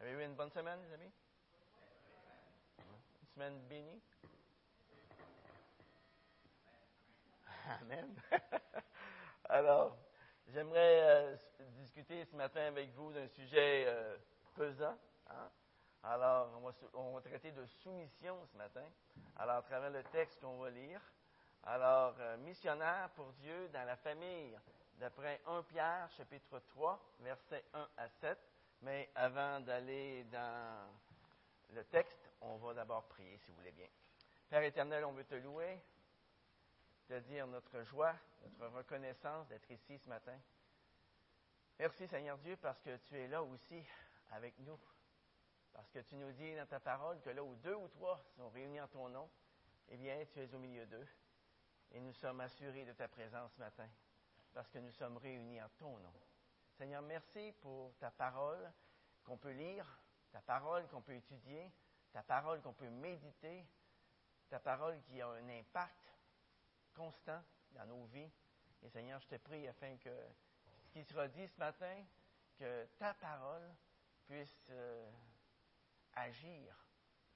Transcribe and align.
Avez-vous 0.00 0.20
une 0.20 0.34
bonne 0.34 0.50
semaine, 0.50 0.80
les 0.82 0.92
amis? 0.92 1.12
Une 2.78 3.28
semaine 3.34 3.60
bénie? 3.68 4.02
Amen. 7.80 8.14
Alors, 9.48 9.96
j'aimerais 10.48 11.00
euh, 11.02 11.36
discuter 11.78 12.24
ce 12.24 12.36
matin 12.36 12.62
avec 12.66 12.92
vous 12.94 13.12
d'un 13.12 13.26
sujet 13.28 13.84
euh, 13.86 14.16
pesant. 14.54 14.96
Hein? 15.28 15.50
Alors, 16.02 16.50
on 16.56 16.60
va, 16.60 16.72
on 16.94 17.14
va, 17.14 17.20
traiter 17.20 17.50
de 17.50 17.66
soumission 17.66 18.46
ce 18.46 18.56
matin. 18.56 18.84
Alors, 19.36 19.56
à 19.56 19.62
travers 19.62 19.90
le 19.90 20.04
texte 20.04 20.40
qu'on 20.40 20.58
va 20.58 20.70
lire. 20.70 21.00
Alors, 21.64 22.14
euh, 22.20 22.36
missionnaire 22.36 23.10
pour 23.16 23.32
Dieu 23.32 23.68
dans 23.70 23.84
la 23.84 23.96
famille, 23.96 24.56
d'après 24.98 25.40
1 25.46 25.62
Pierre, 25.64 26.10
chapitre 26.16 26.58
3, 26.58 27.16
versets 27.20 27.64
1 27.72 27.88
à 27.96 28.08
7. 28.08 28.38
Mais 28.82 29.10
avant 29.14 29.60
d'aller 29.60 30.24
dans 30.24 30.88
le 31.70 31.84
texte, 31.84 32.30
on 32.40 32.56
va 32.56 32.74
d'abord 32.74 33.04
prier, 33.08 33.38
si 33.38 33.50
vous 33.50 33.56
voulez 33.56 33.72
bien. 33.72 33.88
Père 34.48 34.62
éternel, 34.62 35.04
on 35.04 35.12
veut 35.12 35.24
te 35.24 35.34
louer, 35.34 35.82
te 37.08 37.18
dire 37.20 37.46
notre 37.46 37.82
joie, 37.82 38.14
notre 38.42 38.74
reconnaissance 38.76 39.48
d'être 39.48 39.70
ici 39.70 39.98
ce 39.98 40.08
matin. 40.08 40.38
Merci 41.78 42.06
Seigneur 42.06 42.38
Dieu 42.38 42.56
parce 42.56 42.80
que 42.80 42.96
tu 42.96 43.18
es 43.18 43.28
là 43.28 43.42
aussi 43.42 43.84
avec 44.30 44.58
nous. 44.60 44.78
Parce 45.72 45.90
que 45.90 45.98
tu 45.98 46.16
nous 46.16 46.32
dis 46.32 46.54
dans 46.56 46.66
ta 46.66 46.80
parole 46.80 47.20
que 47.20 47.30
là 47.30 47.42
où 47.42 47.54
deux 47.56 47.74
ou 47.74 47.88
trois 47.88 48.22
sont 48.36 48.48
réunis 48.48 48.80
en 48.80 48.88
ton 48.88 49.08
nom, 49.08 49.28
eh 49.88 49.96
bien, 49.96 50.24
tu 50.32 50.40
es 50.40 50.54
au 50.54 50.58
milieu 50.58 50.86
d'eux. 50.86 51.06
Et 51.92 52.00
nous 52.00 52.12
sommes 52.14 52.40
assurés 52.40 52.84
de 52.84 52.92
ta 52.92 53.08
présence 53.08 53.52
ce 53.52 53.60
matin, 53.60 53.88
parce 54.56 54.70
que 54.70 54.78
nous 54.78 54.92
sommes 54.92 55.18
réunis 55.18 55.60
en 55.60 55.68
ton 55.76 55.98
nom. 55.98 56.14
Seigneur, 56.78 57.02
merci 57.02 57.52
pour 57.60 57.94
ta 57.98 58.10
parole 58.10 58.72
qu'on 59.22 59.36
peut 59.36 59.52
lire, 59.52 59.86
ta 60.32 60.40
parole 60.40 60.88
qu'on 60.88 61.02
peut 61.02 61.14
étudier, 61.14 61.70
ta 62.10 62.22
parole 62.22 62.62
qu'on 62.62 62.72
peut 62.72 62.88
méditer, 62.88 63.66
ta 64.48 64.58
parole 64.58 64.98
qui 65.02 65.20
a 65.20 65.28
un 65.28 65.46
impact 65.50 66.10
constant 66.94 67.42
dans 67.72 67.84
nos 67.84 68.06
vies. 68.06 68.32
Et 68.82 68.88
Seigneur, 68.88 69.20
je 69.20 69.26
te 69.26 69.34
prie 69.34 69.68
afin 69.68 69.98
que 69.98 70.16
ce 70.84 70.88
qui 70.88 71.04
sera 71.04 71.28
dit 71.28 71.46
ce 71.46 71.58
matin, 71.58 72.02
que 72.58 72.86
ta 72.98 73.12
parole 73.12 73.74
puisse 74.24 74.68
euh, 74.70 75.12
agir 76.14 76.74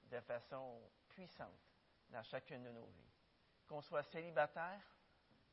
de 0.09 0.19
façon 0.21 0.81
puissante 1.07 1.69
dans 2.09 2.23
chacune 2.23 2.63
de 2.63 2.71
nos 2.71 2.87
vies. 2.87 3.13
Qu'on 3.67 3.83
soit 3.83 4.01
célibataire, 4.01 4.81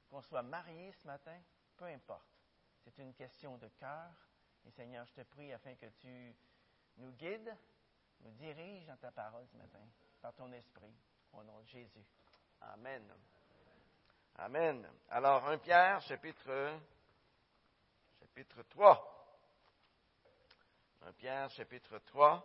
qu'on 0.09 0.23
soit 0.23 0.43
marié 0.43 0.93
ce 0.93 1.07
matin, 1.07 1.39
peu 1.79 1.87
importe. 1.87 2.27
C'est 2.85 2.99
une 2.99 3.15
question 3.15 3.57
de 3.57 3.69
cœur. 3.69 4.11
Et 4.67 4.71
Seigneur, 4.73 5.07
je 5.07 5.13
te 5.15 5.21
prie 5.23 5.53
afin 5.53 5.75
que 5.77 5.87
tu 6.01 6.37
nous 6.97 7.13
guides, 7.13 7.57
nous 8.21 8.33
diriges 8.33 8.87
dans 8.87 8.97
ta 8.97 9.13
parole 9.13 9.47
ce 9.47 9.57
matin, 9.57 9.87
par 10.21 10.35
ton 10.35 10.53
esprit, 10.53 10.95
au 11.33 11.43
nom 11.45 11.61
de 11.61 11.67
Jésus. 11.67 12.05
Amen. 12.61 13.11
Amen. 14.35 14.91
Alors, 15.09 15.49
1 15.49 15.59
Pierre, 15.59 16.01
chapitre, 16.03 16.81
chapitre 18.21 18.63
3. 18.65 19.15
1 21.03 21.13
Pierre, 21.13 21.51
chapitre 21.51 21.99
3, 21.99 22.45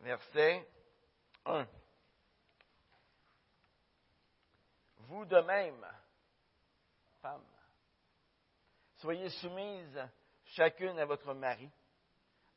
verset 0.00 0.68
1. 1.46 1.66
Vous 4.98 5.24
de 5.24 5.40
même, 5.40 5.86
femmes, 7.20 7.51
Soyez 9.02 9.30
soumises 9.30 10.08
chacune 10.44 10.96
à 11.00 11.04
votre 11.04 11.34
mari, 11.34 11.68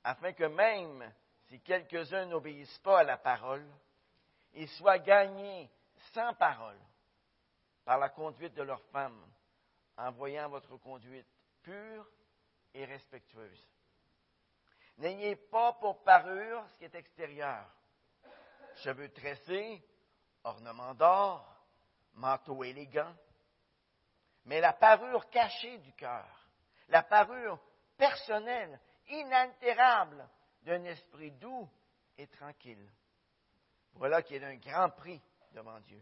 afin 0.04 0.32
que 0.32 0.44
même 0.44 1.12
si 1.48 1.60
quelques-uns 1.60 2.28
n'obéissent 2.28 2.78
pas 2.84 3.00
à 3.00 3.04
la 3.04 3.18
parole, 3.18 3.66
ils 4.54 4.70
soient 4.70 5.00
gagnés 5.00 5.72
sans 6.14 6.36
parole 6.36 6.78
par 7.84 7.98
la 7.98 8.10
conduite 8.10 8.54
de 8.54 8.62
leurs 8.62 8.84
femmes, 8.92 9.26
en 9.98 10.12
voyant 10.12 10.48
votre 10.48 10.78
conduite 10.78 11.26
pure 11.64 12.08
et 12.76 12.86
respectueuse. 12.86 13.68
N'ayez 15.00 15.36
pas 15.36 15.74
pour 15.74 16.04
parure 16.04 16.64
ce 16.70 16.78
qui 16.78 16.86
est 16.86 16.94
extérieur, 16.96 17.66
cheveux 18.84 19.10
tressés, 19.10 19.84
ornements 20.44 20.94
d'or, 20.94 21.44
manteau 22.14 22.64
élégant, 22.64 23.16
mais 24.46 24.62
la 24.62 24.74
parure 24.74 25.30
cachée 25.30 25.78
du 25.80 25.94
cœur, 25.94 26.28
la 26.90 27.04
parure 27.04 27.60
personnelle, 27.98 28.80
inaltérable 29.08 30.28
d'un 30.64 30.84
esprit 30.86 31.32
doux 31.32 31.70
et 32.18 32.28
tranquille. 32.28 32.90
Voilà 33.94 34.22
qui 34.22 34.36
est 34.36 34.40
d'un 34.40 34.56
grand 34.58 34.90
prix 34.90 35.22
devant 35.52 35.80
Dieu. 35.82 36.02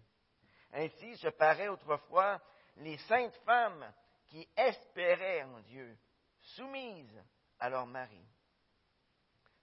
Ainsi 0.74 1.16
se 1.18 1.28
paraît 1.30 1.68
autrefois 1.68 2.42
les 2.78 2.98
saintes 2.98 3.38
femmes 3.46 3.94
qui 4.28 4.48
espéraient 4.58 5.44
en 5.44 5.60
Dieu, 5.62 5.96
soumises 6.40 7.24
à 7.60 7.70
leur 7.70 7.86
mari, 7.86 8.26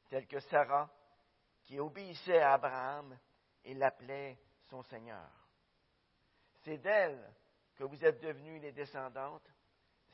telles 0.09 0.29
que 0.29 0.41
Sarah, 0.41 0.89
qui 1.65 1.79
obéissait 1.79 2.41
à 2.41 2.55
Abraham 2.55 3.19
et 3.65 3.75
l'appelait 3.75 4.39
son 4.69 4.83
Seigneur. 4.85 5.29
C'est 6.63 6.79
d'elle 6.79 7.33
que 7.81 7.85
vous 7.87 8.05
êtes 8.05 8.21
devenues 8.21 8.59
les 8.59 8.73
descendantes 8.73 9.51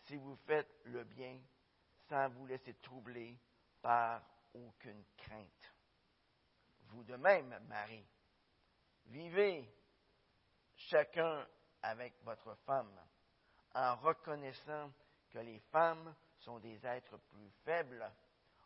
si 0.04 0.14
vous 0.14 0.36
faites 0.46 0.72
le 0.84 1.02
bien 1.02 1.36
sans 2.08 2.28
vous 2.28 2.46
laisser 2.46 2.74
troubler 2.74 3.36
par 3.82 4.22
aucune 4.54 5.04
crainte. 5.16 5.74
Vous 6.82 7.02
de 7.02 7.16
même, 7.16 7.58
Marie, 7.66 8.06
vivez 9.06 9.68
chacun 10.76 11.44
avec 11.82 12.14
votre 12.22 12.54
femme 12.66 13.00
en 13.74 13.96
reconnaissant 13.96 14.92
que 15.30 15.40
les 15.40 15.58
femmes 15.72 16.14
sont 16.38 16.60
des 16.60 16.86
êtres 16.86 17.18
plus 17.18 17.50
faibles. 17.64 18.08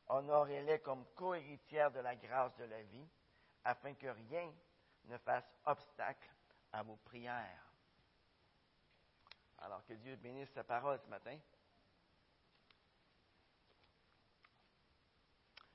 Honorez-les 0.08 0.80
comme 0.80 1.06
cohéritières 1.14 1.90
de 1.90 2.00
la 2.00 2.16
grâce 2.16 2.54
de 2.58 2.64
la 2.64 2.82
vie, 2.82 3.08
afin 3.64 3.94
que 3.94 4.08
rien 4.08 4.52
ne 5.04 5.16
fasse 5.16 5.50
obstacle 5.64 6.28
à 6.72 6.82
vos 6.82 6.96
prières. 6.96 7.69
Alors 9.60 9.84
que 9.84 9.92
Dieu 9.94 10.16
bénisse 10.16 10.50
sa 10.50 10.64
parole 10.64 10.98
ce 11.00 11.08
matin. 11.08 11.38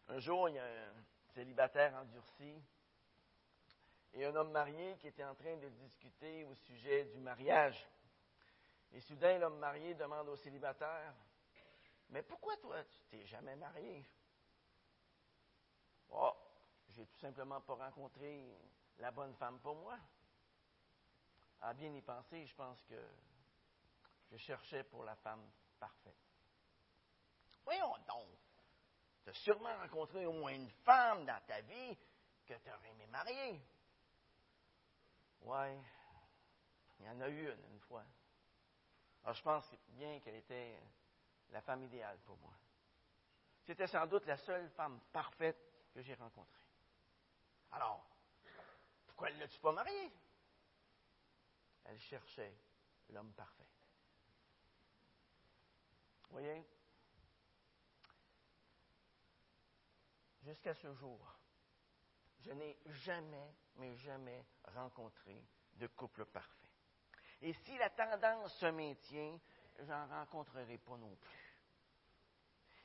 Un 0.07 0.19
jour, 0.19 0.49
il 0.49 0.55
y 0.55 0.59
a 0.59 0.65
un 0.65 0.93
célibataire 1.33 1.93
endurci 1.95 2.61
et 4.13 4.25
un 4.25 4.35
homme 4.35 4.51
marié 4.51 4.95
qui 4.97 5.07
était 5.07 5.23
en 5.23 5.35
train 5.35 5.57
de 5.57 5.69
discuter 5.69 6.45
au 6.45 6.55
sujet 6.55 7.05
du 7.05 7.19
mariage. 7.19 7.87
Et 8.93 9.01
soudain, 9.01 9.37
l'homme 9.39 9.59
marié 9.59 9.93
demande 9.95 10.29
au 10.29 10.35
célibataire 10.37 11.13
Mais 12.09 12.21
pourquoi 12.21 12.55
toi, 12.57 12.83
tu 12.85 12.99
t'es 13.09 13.25
jamais 13.25 13.55
marié 13.55 14.05
Oh, 16.09 16.33
j'ai 16.89 17.05
tout 17.05 17.17
simplement 17.17 17.59
pas 17.61 17.73
rencontré 17.73 18.45
la 18.99 19.11
bonne 19.11 19.33
femme 19.35 19.59
pour 19.59 19.75
moi. 19.75 19.97
À 21.61 21.73
bien 21.73 21.93
y 21.93 22.01
penser, 22.01 22.45
je 22.45 22.55
pense 22.55 22.81
que 22.83 22.95
je 24.31 24.37
cherchais 24.37 24.83
pour 24.83 25.03
la 25.03 25.15
femme 25.15 25.49
parfaite. 25.79 26.15
Voyons 27.63 27.97
donc. 28.07 28.27
Tu 29.23 29.29
as 29.29 29.33
sûrement 29.33 29.75
rencontré 29.79 30.25
au 30.25 30.33
moins 30.33 30.53
une 30.53 30.69
femme 30.69 31.25
dans 31.25 31.41
ta 31.47 31.61
vie 31.61 31.97
que 32.45 32.53
tu 32.53 32.69
aurais 32.69 32.89
aimé 32.89 33.07
marier. 33.07 33.61
Oui, 35.41 35.79
il 36.99 37.05
y 37.05 37.09
en 37.09 37.21
a 37.21 37.29
eu 37.29 37.51
une, 37.51 37.73
une 37.73 37.79
fois. 37.81 38.03
Alors, 39.23 39.35
je 39.35 39.41
pense 39.41 39.73
bien 39.87 40.19
qu'elle 40.19 40.35
était 40.35 40.79
la 41.49 41.61
femme 41.61 41.83
idéale 41.83 42.19
pour 42.19 42.37
moi. 42.37 42.53
C'était 43.63 43.87
sans 43.87 44.05
doute 44.05 44.25
la 44.25 44.37
seule 44.37 44.69
femme 44.71 44.99
parfaite 45.11 45.57
que 45.93 46.01
j'ai 46.01 46.13
rencontrée. 46.13 46.61
Alors, 47.71 48.05
pourquoi 49.07 49.31
ne 49.31 49.39
l'as-tu 49.39 49.59
pas 49.59 49.71
mariée? 49.71 50.11
Elle 51.85 51.99
cherchait 51.99 52.55
l'homme 53.09 53.33
parfait 53.33 53.65
voyez, 56.39 56.63
jusqu'à 60.43 60.73
ce 60.73 60.93
jour, 60.93 61.19
je 62.41 62.51
n'ai 62.51 62.77
jamais, 62.85 63.55
mais 63.77 63.95
jamais 63.97 64.45
rencontré 64.75 65.41
de 65.75 65.87
couple 65.87 66.25
parfait. 66.25 66.69
Et 67.41 67.53
si 67.53 67.77
la 67.77 67.89
tendance 67.89 68.53
se 68.55 68.65
maintient, 68.65 69.39
j'en 69.79 70.07
rencontrerai 70.07 70.77
pas 70.79 70.97
non 70.97 71.15
plus. 71.15 71.57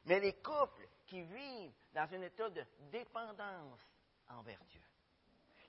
Mais 0.04 0.20
les 0.20 0.40
couples 0.40 0.88
qui 1.06 1.22
vivent 1.22 1.74
dans 1.92 2.08
un 2.14 2.22
état 2.22 2.50
de 2.50 2.64
dépendance 2.90 3.80
envers 4.28 4.64
Dieu, 4.64 4.82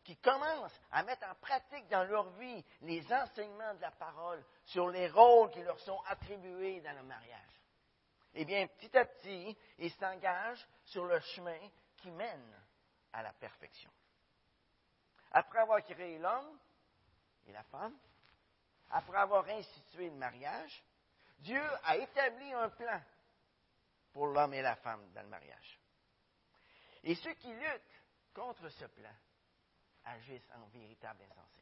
qui 0.03 0.17
commencent 0.17 0.79
à 0.91 1.03
mettre 1.03 1.27
en 1.27 1.35
pratique 1.35 1.87
dans 1.89 2.03
leur 2.03 2.29
vie 2.31 2.63
les 2.81 3.11
enseignements 3.11 3.73
de 3.75 3.81
la 3.81 3.91
parole 3.91 4.43
sur 4.65 4.89
les 4.89 5.09
rôles 5.09 5.51
qui 5.51 5.61
leur 5.61 5.79
sont 5.79 5.99
attribués 6.07 6.81
dans 6.81 6.95
le 6.95 7.03
mariage, 7.03 7.60
eh 8.33 8.45
bien, 8.45 8.67
petit 8.67 8.97
à 8.97 9.05
petit, 9.05 9.57
il 9.77 9.91
s'engage 9.91 10.65
sur 10.85 11.05
le 11.05 11.19
chemin 11.19 11.59
qui 11.97 12.11
mène 12.11 12.61
à 13.13 13.23
la 13.23 13.33
perfection. 13.33 13.91
Après 15.31 15.59
avoir 15.59 15.83
créé 15.83 16.17
l'homme 16.17 16.59
et 17.47 17.51
la 17.51 17.63
femme, 17.63 17.97
après 18.89 19.17
avoir 19.17 19.47
institué 19.47 20.09
le 20.09 20.15
mariage, 20.15 20.83
Dieu 21.39 21.61
a 21.83 21.97
établi 21.97 22.53
un 22.53 22.69
plan 22.69 23.01
pour 24.13 24.27
l'homme 24.27 24.53
et 24.53 24.61
la 24.61 24.75
femme 24.77 25.11
dans 25.13 25.21
le 25.21 25.29
mariage. 25.29 25.79
Et 27.03 27.15
ceux 27.15 27.33
qui 27.33 27.51
luttent 27.53 28.03
contre 28.33 28.69
ce 28.69 28.85
plan 28.85 29.13
agissent 30.05 30.49
en 30.55 30.65
véritable 30.67 31.23
insensé. 31.23 31.61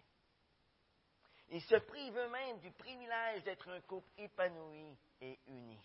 Ils 1.51 1.63
se 1.63 1.75
privent 1.75 2.17
eux-mêmes 2.17 2.59
du 2.59 2.71
privilège 2.71 3.43
d'être 3.43 3.69
un 3.69 3.81
couple 3.81 4.09
épanoui 4.17 4.97
et 5.21 5.39
uni. 5.47 5.79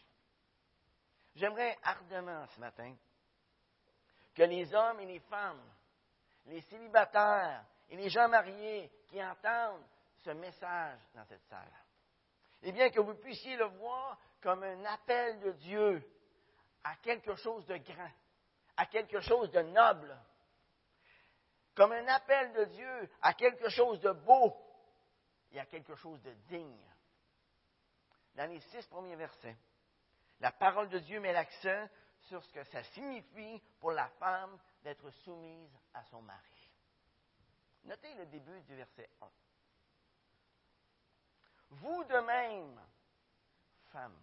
J'aimerais 1.34 1.76
ardemment 1.82 2.46
ce 2.48 2.60
matin 2.60 2.94
que 4.34 4.42
les 4.42 4.72
hommes 4.74 5.00
et 5.00 5.06
les 5.06 5.20
femmes, 5.20 5.62
les 6.46 6.60
célibataires 6.62 7.64
et 7.88 7.96
les 7.96 8.08
gens 8.08 8.28
mariés 8.28 8.90
qui 9.08 9.22
entendent 9.22 9.84
ce 10.24 10.30
message 10.30 10.98
dans 11.14 11.24
cette 11.24 11.44
salle, 11.44 11.72
eh 12.62 12.72
bien 12.72 12.90
que 12.90 13.00
vous 13.00 13.14
puissiez 13.14 13.56
le 13.56 13.66
voir 13.66 14.18
comme 14.40 14.62
un 14.62 14.84
appel 14.84 15.40
de 15.40 15.52
Dieu 15.52 16.02
à 16.82 16.96
quelque 16.96 17.34
chose 17.36 17.66
de 17.66 17.76
grand, 17.78 18.10
à 18.76 18.86
quelque 18.86 19.20
chose 19.20 19.50
de 19.50 19.62
noble, 19.62 20.16
comme 21.74 21.92
un 21.92 22.06
appel 22.08 22.52
de 22.52 22.64
Dieu 22.66 23.10
à 23.22 23.34
quelque 23.34 23.68
chose 23.68 24.00
de 24.00 24.12
beau 24.12 24.54
et 25.52 25.58
à 25.58 25.66
quelque 25.66 25.94
chose 25.96 26.22
de 26.22 26.32
digne. 26.48 26.90
Dans 28.34 28.50
les 28.50 28.60
six 28.60 28.86
premiers 28.86 29.16
versets, 29.16 29.56
la 30.40 30.52
parole 30.52 30.88
de 30.88 30.98
Dieu 30.98 31.20
met 31.20 31.32
l'accent 31.32 31.88
sur 32.28 32.42
ce 32.42 32.52
que 32.52 32.64
ça 32.64 32.82
signifie 32.84 33.62
pour 33.80 33.92
la 33.92 34.08
femme 34.18 34.58
d'être 34.82 35.10
soumise 35.10 35.76
à 35.92 36.02
son 36.04 36.22
mari. 36.22 36.70
Notez 37.84 38.14
le 38.14 38.26
début 38.26 38.60
du 38.62 38.74
verset 38.74 39.08
1. 39.20 39.28
Vous 41.70 42.04
de 42.04 42.18
même, 42.18 42.80
femme, 43.90 44.18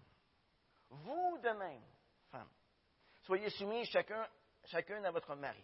vous 0.89 1.37
de 1.39 1.49
même, 1.49 1.83
femme, 2.31 2.49
soyez 3.21 3.49
soumis 3.51 3.85
chacun, 3.85 4.27
chacun 4.65 5.03
à 5.03 5.11
votre 5.11 5.35
mari. 5.35 5.63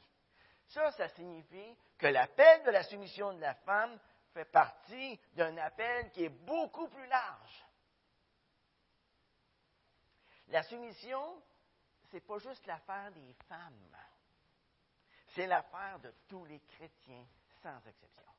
Ça, 0.68 0.92
ça 0.92 1.08
signifie 1.10 1.78
que 1.98 2.08
l'appel 2.08 2.64
de 2.64 2.72
la 2.72 2.84
soumission 2.84 3.34
de 3.34 3.40
la 3.40 3.56
femme 3.56 3.98
fait 4.34 4.46
partie 4.46 5.20
d'un 5.34 5.58
appel 5.58 6.12
qui 6.12 6.26
est 6.26 6.30
beaucoup 6.30 6.88
plus 6.90 7.08
large. 7.08 7.66
La 10.50 10.64
soumission, 10.64 11.42
ce 12.10 12.16
n'est 12.16 12.22
pas 12.22 12.38
juste 12.40 12.66
l'affaire 12.66 13.12
des 13.12 13.34
femmes, 13.50 13.98
c'est 15.36 15.48
l'affaire 15.48 16.00
de 16.00 16.14
tous 16.28 16.46
les 16.46 16.60
chrétiens, 16.60 17.26
sans 17.62 17.78
exception. 17.86 18.32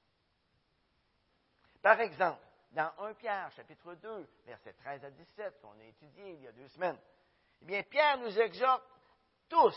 Par 1.82 2.00
exemple, 2.00 2.42
dans 2.72 2.92
1 2.98 3.14
Pierre, 3.14 3.50
chapitre 3.52 3.94
2, 3.94 4.28
versets 4.46 4.72
13 4.72 5.04
à 5.04 5.10
17, 5.10 5.60
qu'on 5.60 5.78
a 5.78 5.84
étudié 5.84 6.32
il 6.32 6.42
y 6.42 6.48
a 6.48 6.52
deux 6.52 6.68
semaines, 6.68 6.98
eh 7.62 7.64
bien, 7.64 7.82
Pierre 7.82 8.18
nous 8.18 8.38
exhorte 8.38 8.84
tous 9.48 9.76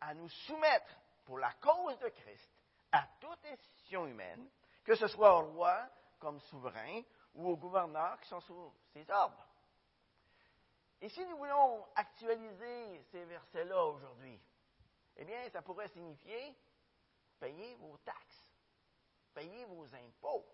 à 0.00 0.14
nous 0.14 0.28
soumettre 0.28 0.94
pour 1.24 1.38
la 1.38 1.52
cause 1.54 1.98
de 1.98 2.08
Christ 2.08 2.50
à 2.92 3.06
toute 3.20 3.44
institution 3.44 4.06
humaine, 4.06 4.48
que 4.84 4.94
ce 4.94 5.06
soit 5.08 5.38
au 5.38 5.52
roi 5.52 5.88
comme 6.18 6.40
souverain 6.40 7.02
ou 7.34 7.48
aux 7.48 7.56
gouverneurs 7.56 8.20
qui 8.20 8.28
sont 8.28 8.40
sous 8.40 8.72
ses 8.92 9.08
ordres. 9.10 9.46
Et 11.00 11.08
si 11.08 11.24
nous 11.26 11.36
voulons 11.36 11.86
actualiser 11.94 13.02
ces 13.10 13.24
versets-là 13.24 13.84
aujourd'hui, 13.86 14.38
eh 15.16 15.24
bien, 15.24 15.48
ça 15.50 15.62
pourrait 15.62 15.88
signifier 15.88 16.54
payer 17.38 17.74
vos 17.76 17.96
taxes, 17.98 18.50
payer 19.32 19.64
vos 19.64 19.86
impôts, 19.94 20.46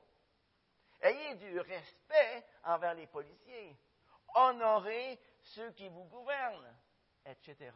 ayez 1.01 1.35
du 1.35 1.59
respect 1.59 2.47
envers 2.63 2.95
les 2.95 3.09
policiers, 3.09 3.77
honorez 4.35 5.21
ceux 5.41 5.73
qui 5.73 5.89
vous 5.89 6.05
gouvernent, 6.05 6.77
etc., 7.25 7.73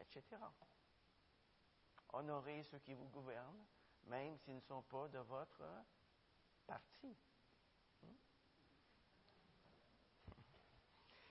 etc. 0.00 0.22
Honorez 2.14 2.62
ceux 2.64 2.78
qui 2.78 2.94
vous 2.94 3.08
gouvernent, 3.08 3.66
même 4.04 4.38
s'ils 4.38 4.56
ne 4.56 4.60
sont 4.60 4.82
pas 4.82 5.08
de 5.08 5.18
votre 5.18 5.62
parti. 6.66 7.14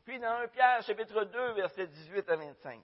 Puis 0.07 0.19
dans 0.19 0.37
1 0.37 0.47
Pierre, 0.47 0.81
chapitre 0.83 1.25
2, 1.25 1.51
versets 1.51 1.85
18 1.85 2.29
à 2.29 2.37
25, 2.37 2.81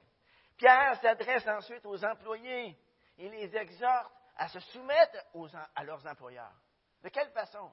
Pierre 0.57 0.99
s'adresse 0.99 1.47
ensuite 1.47 1.85
aux 1.85 2.03
employés 2.03 2.77
et 3.17 3.29
les 3.29 3.55
exhorte 3.55 4.11
à 4.35 4.49
se 4.49 4.59
soumettre 4.59 5.25
à 5.73 5.83
leurs 5.85 6.05
employeurs. 6.05 6.53
De 7.01 7.07
quelle 7.07 7.29
façon? 7.29 7.71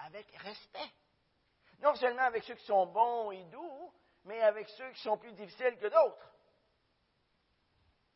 Avec 0.00 0.30
respect. 0.36 0.92
Non 1.78 1.94
seulement 1.94 2.24
avec 2.24 2.44
ceux 2.44 2.54
qui 2.54 2.66
sont 2.66 2.84
bons 2.84 3.30
et 3.30 3.44
doux, 3.44 3.94
mais 4.24 4.42
avec 4.42 4.68
ceux 4.68 4.90
qui 4.90 5.00
sont 5.00 5.16
plus 5.16 5.32
difficiles 5.32 5.78
que 5.78 5.86
d'autres. 5.86 6.34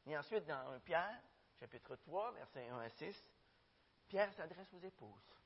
Et 0.05 0.19
ensuite, 0.19 0.45
dans 0.45 0.73
1 0.73 0.81
Pierre, 0.81 1.23
chapitre 1.59 1.97
3, 1.97 2.33
versets 2.33 2.69
1 2.69 2.81
à 2.81 2.91
6, 2.91 3.25
Pierre 4.09 4.31
s'adresse 4.35 4.71
aux 4.75 4.81
épouses. 4.81 5.39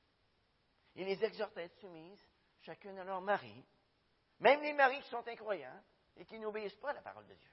Il 0.95 1.05
les 1.05 1.23
exhorte 1.23 1.57
à 1.57 1.61
être 1.61 1.79
soumises, 1.79 2.27
chacune 2.63 2.99
à 2.99 3.05
leur 3.05 3.21
mari, 3.21 3.65
même 4.39 4.61
les 4.61 4.73
maris 4.73 5.01
qui 5.01 5.09
sont 5.09 5.27
incroyants 5.27 5.83
et 6.15 6.25
qui 6.25 6.39
n'obéissent 6.39 6.75
pas 6.75 6.91
à 6.91 6.93
la 6.93 7.01
parole 7.01 7.27
de 7.27 7.35
Dieu. 7.35 7.51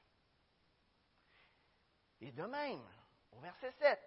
Et 2.20 2.32
de 2.32 2.44
même, 2.44 2.86
au 3.32 3.40
verset 3.40 3.72
7, 3.72 4.00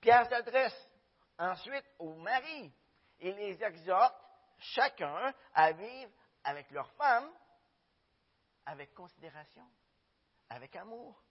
Pierre 0.00 0.28
s'adresse 0.28 0.90
ensuite 1.38 1.86
aux 1.98 2.14
maris 2.14 2.72
et 3.20 3.32
les 3.32 3.62
exhorte 3.62 4.14
chacun 4.58 5.34
à 5.54 5.72
vivre 5.72 6.12
avec 6.44 6.70
leur 6.70 6.90
femme 6.92 7.30
avec 8.68 8.94
considération, 8.94 9.66
avec 10.50 10.76
amour, 10.76 11.24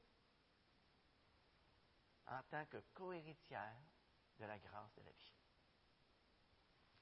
en 2.26 2.42
tant 2.50 2.66
que 2.66 2.78
cohéritière 2.96 3.78
de 4.40 4.46
la 4.46 4.58
grâce 4.58 4.92
de 4.96 5.04
la 5.04 5.12
vie. 5.12 5.34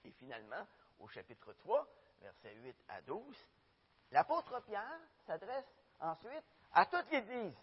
Et 0.03 0.11
finalement, 0.11 0.67
au 0.99 1.07
chapitre 1.07 1.53
3, 1.53 1.87
versets 2.21 2.55
8 2.55 2.75
à 2.89 3.01
12, 3.01 3.35
l'apôtre 4.11 4.61
Pierre 4.61 4.99
s'adresse 5.25 5.65
ensuite 5.99 6.45
à 6.73 6.85
toute 6.85 7.09
l'Église. 7.11 7.57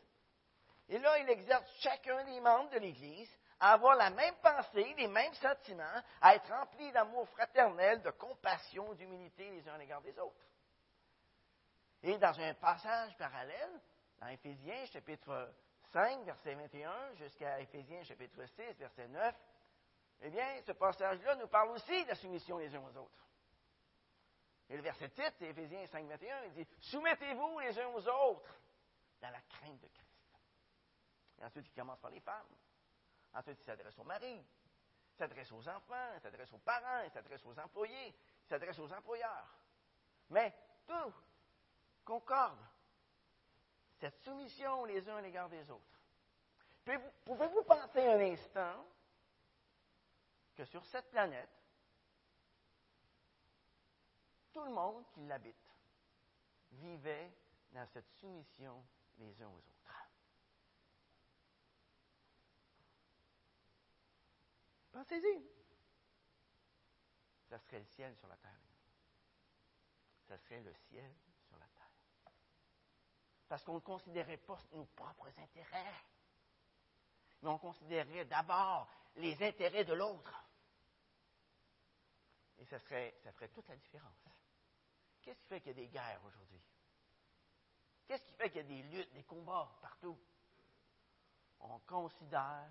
Et 0.89 0.99
là, 0.99 1.19
il 1.19 1.31
exerce 1.31 1.71
chacun 1.81 2.25
des 2.25 2.41
membres 2.41 2.71
de 2.71 2.79
l'Église 2.79 3.31
à 3.61 3.73
avoir 3.73 3.97
la 3.97 4.11
même 4.11 4.35
pensée, 4.43 4.95
les 4.99 5.07
mêmes 5.07 5.35
sentiments, 5.35 6.03
à 6.21 6.35
être 6.35 6.49
remplis 6.53 6.91
d'amour 6.93 7.29
fraternel, 7.29 8.03
de 8.03 8.11
compassion, 8.11 8.93
d'humilité 8.95 9.49
les 9.51 9.69
uns 9.69 9.75
à 9.75 9.79
l'égard 9.79 10.03
des 10.03 10.19
autres. 10.19 10.45
Et 12.03 12.19
dans 12.19 12.39
un 12.41 12.55
passage 12.55 13.17
parallèle, 13.17 13.81
dans 14.21 14.27
Éphésiens 14.29 14.85
chapitre 14.87 15.55
5, 15.93 16.25
verset 16.25 16.55
21, 16.55 17.15
jusqu'à 17.15 17.61
Éphésiens 17.61 18.03
chapitre 18.03 18.45
6, 18.47 18.79
verset 18.79 19.07
9, 19.09 19.35
eh 20.23 20.31
bien, 20.31 20.61
ce 20.67 20.73
passage-là 20.73 21.37
nous 21.37 21.49
parle 21.49 21.71
aussi 21.71 22.03
de 22.05 22.09
la 22.09 22.15
soumission 22.17 22.59
les 22.59 22.75
uns 22.75 22.81
aux 22.81 22.97
autres. 22.97 23.27
Et 24.73 24.77
le 24.77 24.83
verset 24.83 25.11
titre, 25.11 25.35
c'est 25.39 25.51
Éphésiens 25.51 25.87
5, 25.87 26.07
21, 26.07 26.45
il 26.45 26.53
dit 26.55 26.67
Soumettez-vous 26.81 27.59
les 27.59 27.79
uns 27.79 27.89
aux 27.89 28.09
autres 28.09 28.59
dans 29.21 29.29
la 29.29 29.41
crainte 29.43 29.79
de 29.79 29.87
Christ. 29.87 30.33
Et 31.39 31.45
ensuite, 31.45 31.67
il 31.67 31.75
commence 31.75 32.01
par 32.01 32.11
les 32.11 32.21
femmes. 32.21 32.57
Ensuite, 33.35 33.59
il 33.61 33.65
s'adresse 33.65 33.99
aux 33.99 34.05
maris, 34.05 34.39
il 34.41 35.17
s'adresse 35.19 35.53
aux 35.53 35.69
enfants, 35.69 36.15
il 36.15 36.21
s'adresse 36.23 36.51
aux 36.55 36.59
parents, 36.59 37.03
il 37.05 37.11
s'adresse 37.11 37.45
aux 37.45 37.59
employés, 37.59 38.09
il 38.09 38.49
s'adresse 38.49 38.79
aux 38.79 38.91
employeurs. 38.91 39.59
Mais 40.31 40.55
tout 40.87 41.13
concorde. 42.03 42.65
Cette 44.01 44.17
soumission 44.21 44.87
les 44.87 45.07
uns 45.07 45.19
à 45.19 45.21
l'égard 45.21 45.51
des 45.51 45.71
autres. 45.71 46.01
Pouvez-vous 47.27 47.63
penser 47.65 48.07
un 48.07 48.21
instant 48.21 48.87
que 50.55 50.65
sur 50.65 50.83
cette 50.87 51.11
planète, 51.11 51.62
tout 54.53 54.65
le 54.65 54.71
monde 54.71 55.05
qui 55.13 55.21
l'habite 55.27 55.57
vivait 56.73 57.33
dans 57.73 57.87
cette 57.87 58.09
soumission 58.21 58.85
les 59.19 59.43
uns 59.43 59.49
aux 59.49 59.57
autres. 59.57 59.73
Pensez-y. 64.93 65.43
Ça 67.49 67.59
serait 67.59 67.81
le 67.81 67.87
ciel 67.87 68.15
sur 68.17 68.29
la 68.29 68.37
terre. 68.37 68.61
Ça 70.29 70.39
serait 70.39 70.61
le 70.61 70.75
ciel 70.89 71.15
sur 71.47 71.57
la 71.57 71.67
terre. 71.67 72.33
Parce 73.49 73.65
qu'on 73.65 73.75
ne 73.75 73.81
considérait 73.81 74.39
pas 74.39 74.59
nos 74.73 74.85
propres 74.87 75.29
intérêts, 75.39 75.95
mais 77.43 77.49
on 77.49 77.59
considérait 77.59 78.25
d'abord 78.27 78.89
les 79.17 79.43
intérêts 79.43 79.85
de 79.85 79.95
l'autre. 79.95 80.35
Et 82.59 82.65
ça, 82.67 82.79
ça 82.79 83.33
ferait 83.33 83.49
toute 83.49 83.69
la 83.69 83.77
différence. 83.77 84.32
Qu'est-ce 85.23 85.39
qui 85.41 85.47
fait 85.49 85.61
qu'il 85.61 85.69
y 85.69 85.73
a 85.73 85.85
des 85.85 85.89
guerres 85.89 86.21
aujourd'hui? 86.25 86.61
Qu'est-ce 88.07 88.25
qui 88.25 88.35
fait 88.35 88.51
qu'il 88.51 88.63
y 88.63 88.65
a 88.65 88.69
des 88.69 88.83
luttes, 88.83 89.13
des 89.13 89.23
combats 89.23 89.71
partout? 89.81 90.19
On 91.61 91.79
considère 91.81 92.69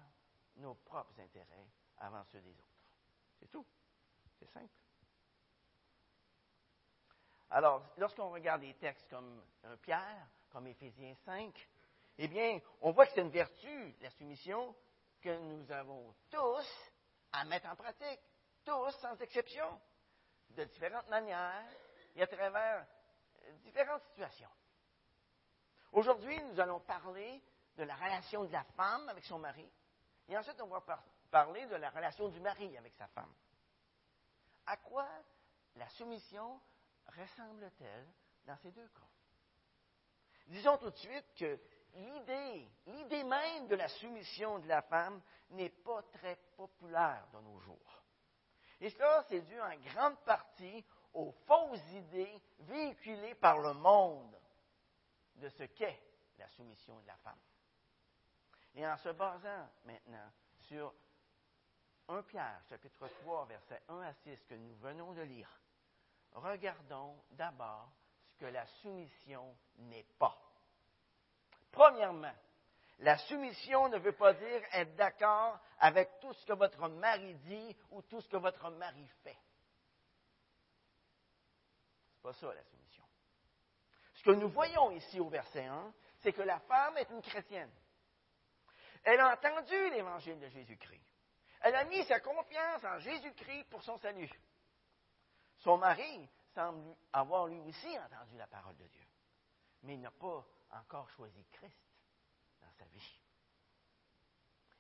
nos 0.58 0.76
propres 0.76 1.20
intérêts 1.20 1.68
avant 1.98 2.24
ceux 2.26 2.42
des 2.42 2.52
autres. 2.52 2.68
C'est 3.40 3.50
tout. 3.50 3.66
C'est 4.38 4.52
simple. 4.52 4.74
Alors, 7.50 7.84
lorsqu'on 7.98 8.30
regarde 8.30 8.62
des 8.62 8.74
textes 8.76 9.10
comme 9.10 9.44
un 9.64 9.78
Pierre, 9.78 10.28
comme 10.52 10.68
Éphésiens 10.68 11.16
5, 11.26 11.70
eh 12.18 12.28
bien, 12.28 12.60
on 12.82 12.92
voit 12.92 13.06
que 13.08 13.14
c'est 13.14 13.22
une 13.22 13.30
vertu, 13.30 13.96
la 14.02 14.10
soumission, 14.12 14.76
que 15.22 15.38
nous 15.38 15.72
avons 15.72 16.14
tous 16.30 16.92
à 17.32 17.46
mettre 17.46 17.68
en 17.68 17.76
pratique, 17.76 18.20
tous 18.64 18.92
sans 19.02 19.20
exception, 19.22 19.80
de 20.50 20.64
différentes 20.66 21.10
manières 21.10 21.66
et 22.16 22.22
à 22.22 22.28
travers 22.28 22.86
différentes 23.64 24.04
situations. 24.04 24.50
Aujourd'hui, 25.92 26.42
nous 26.44 26.60
allons 26.60 26.80
parler 26.80 27.42
de 27.76 27.84
la 27.84 27.96
relation 27.96 28.44
de 28.44 28.52
la 28.52 28.64
femme 28.64 29.08
avec 29.10 29.24
son 29.26 29.40
mari, 29.40 29.70
et 30.28 30.38
ensuite 30.38 30.62
on 30.62 30.68
va 30.68 30.84
parler 31.30 31.66
de 31.66 31.76
la 31.76 31.90
relation 31.90 32.30
du 32.30 32.40
mari 32.40 32.78
avec 32.78 32.94
sa 32.96 33.08
femme. 33.08 33.34
À 34.66 34.78
quoi 34.78 35.08
la 35.76 35.90
soumission 35.90 36.60
ressemble-t-elle 37.18 38.08
dans 38.46 38.58
ces 38.58 38.72
deux 38.72 38.88
cas? 38.88 39.10
Disons 40.48 40.78
tout 40.78 40.92
de 40.92 40.98
suite 40.98 41.34
que 41.36 41.60
l'idée, 41.94 42.70
l'idée 42.88 43.24
même 43.24 43.68
de 43.68 43.76
la 43.76 43.88
soumission 43.88 44.60
de 44.60 44.68
la 44.68 44.82
femme 44.82 45.22
n'est 45.50 45.70
pas 45.70 46.02
très 46.04 46.36
populaire 46.56 47.28
de 47.34 47.40
nos 47.40 47.60
jours. 47.60 48.04
Et 48.80 48.90
cela, 48.90 49.24
c'est 49.30 49.42
dû 49.42 49.60
en 49.62 49.76
grande 49.78 50.18
partie 50.24 50.86
aux 51.14 51.32
fausses 51.46 51.92
idées 51.92 52.42
véhiculées 52.60 53.36
par 53.36 53.60
le 53.60 53.74
monde 53.74 54.36
de 55.36 55.50
ce 55.50 55.64
qu'est 55.64 56.00
la 56.38 56.48
soumission 56.50 57.00
de 57.00 57.08
la 57.08 57.18
femme. 57.18 57.40
Et 58.76 58.88
en 58.88 58.98
se 58.98 59.10
basant 59.10 59.70
maintenant 59.86 60.32
sur 60.60 60.94
1 62.08 62.24
Pierre, 62.24 62.62
chapitre 62.70 63.08
3, 63.22 63.46
versets 63.46 63.82
1 63.88 64.02
à 64.02 64.14
6, 64.14 64.44
que 64.46 64.56
nous 64.56 64.76
venons 64.76 65.14
de 65.14 65.22
lire, 65.22 65.50
regardons 66.34 67.16
d'abord 67.32 67.92
ce 68.24 68.38
que 68.38 68.46
la 68.46 68.66
soumission 68.82 69.56
n'est 69.78 70.08
pas. 70.18 70.38
Premièrement, 71.72 72.34
la 73.00 73.18
soumission 73.18 73.90
ne 73.90 73.98
veut 73.98 74.16
pas 74.16 74.34
dire 74.34 74.62
être 74.74 74.96
d'accord 74.96 75.60
avec 75.80 76.20
tout 76.20 76.34
ce 76.34 76.46
que 76.46 76.54
votre 76.54 76.88
mari 76.88 77.34
dit 77.36 77.76
ou 77.92 78.02
tout 78.04 78.22
ce 78.22 78.30
que 78.30 78.38
votre 78.38 78.70
mari 78.70 79.08
fait. 79.24 79.38
Pas 82.22 82.34
ça 82.34 82.54
la 82.54 82.64
soumission. 82.64 83.04
Ce 84.14 84.24
que 84.24 84.32
nous 84.32 84.50
voyons 84.50 84.92
ici 84.92 85.20
au 85.20 85.30
verset 85.30 85.66
1, 85.66 85.94
c'est 86.20 86.34
que 86.34 86.42
la 86.42 86.60
femme 86.60 86.98
est 86.98 87.10
une 87.10 87.22
chrétienne. 87.22 87.72
Elle 89.04 89.20
a 89.20 89.34
entendu 89.34 89.90
l'évangile 89.90 90.40
de 90.40 90.48
Jésus-Christ. 90.50 91.04
Elle 91.62 91.76
a 91.76 91.84
mis 91.86 92.04
sa 92.06 92.20
confiance 92.20 92.84
en 92.84 93.00
Jésus-Christ 93.00 93.70
pour 93.70 93.84
son 93.84 93.98
salut. 93.98 94.30
Son 95.58 95.78
mari 95.78 96.30
semble 96.54 96.96
avoir 97.14 97.48
lui 97.48 97.60
aussi 97.60 97.98
entendu 98.00 98.38
la 98.38 98.48
parole 98.48 98.76
de 98.78 98.88
Dieu, 98.88 99.08
mais 99.84 99.94
il 99.94 100.02
n'a 100.02 100.12
pas 100.12 100.46
encore 100.72 101.10
choisi 101.12 101.44
Christ 101.52 101.78
dans 102.62 102.72
sa 102.72 102.86
vie. 102.86 103.20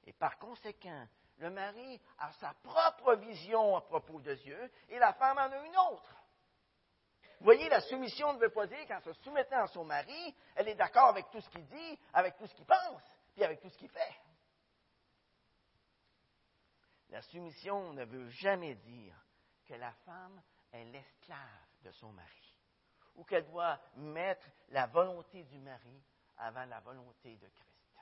Et 0.05 0.13
par 0.13 0.37
conséquent, 0.37 1.07
le 1.37 1.49
mari 1.49 1.99
a 2.19 2.31
sa 2.33 2.53
propre 2.55 3.15
vision 3.15 3.75
à 3.75 3.81
propos 3.81 4.19
de 4.19 4.33
Dieu 4.35 4.71
et 4.89 4.99
la 4.99 5.13
femme 5.13 5.37
en 5.37 5.51
a 5.51 5.65
une 5.65 5.77
autre. 5.77 6.20
Vous 7.41 7.45
voyez, 7.45 7.69
la 7.69 7.81
soumission 7.81 8.33
ne 8.33 8.39
veut 8.39 8.51
pas 8.51 8.67
dire 8.67 8.87
qu'en 8.87 8.99
se 9.01 9.13
soumettant 9.13 9.63
à 9.63 9.67
son 9.67 9.83
mari, 9.83 10.35
elle 10.55 10.67
est 10.67 10.75
d'accord 10.75 11.07
avec 11.07 11.27
tout 11.31 11.41
ce 11.41 11.49
qu'il 11.49 11.65
dit, 11.65 11.99
avec 12.13 12.37
tout 12.37 12.45
ce 12.45 12.53
qu'il 12.53 12.67
pense, 12.67 13.01
puis 13.33 13.43
avec 13.43 13.59
tout 13.59 13.69
ce 13.69 13.77
qu'il 13.79 13.89
fait. 13.89 14.15
La 17.09 17.23
soumission 17.23 17.93
ne 17.93 18.05
veut 18.05 18.29
jamais 18.29 18.75
dire 18.75 19.15
que 19.65 19.73
la 19.73 19.91
femme 20.05 20.39
est 20.71 20.85
l'esclave 20.85 21.65
de 21.81 21.89
son 21.93 22.11
mari 22.11 22.55
ou 23.15 23.23
qu'elle 23.23 23.47
doit 23.47 23.81
mettre 23.95 24.45
la 24.69 24.85
volonté 24.85 25.43
du 25.45 25.57
mari 25.57 25.99
avant 26.37 26.65
la 26.65 26.79
volonté 26.81 27.37
de 27.37 27.47
Christ. 27.47 27.99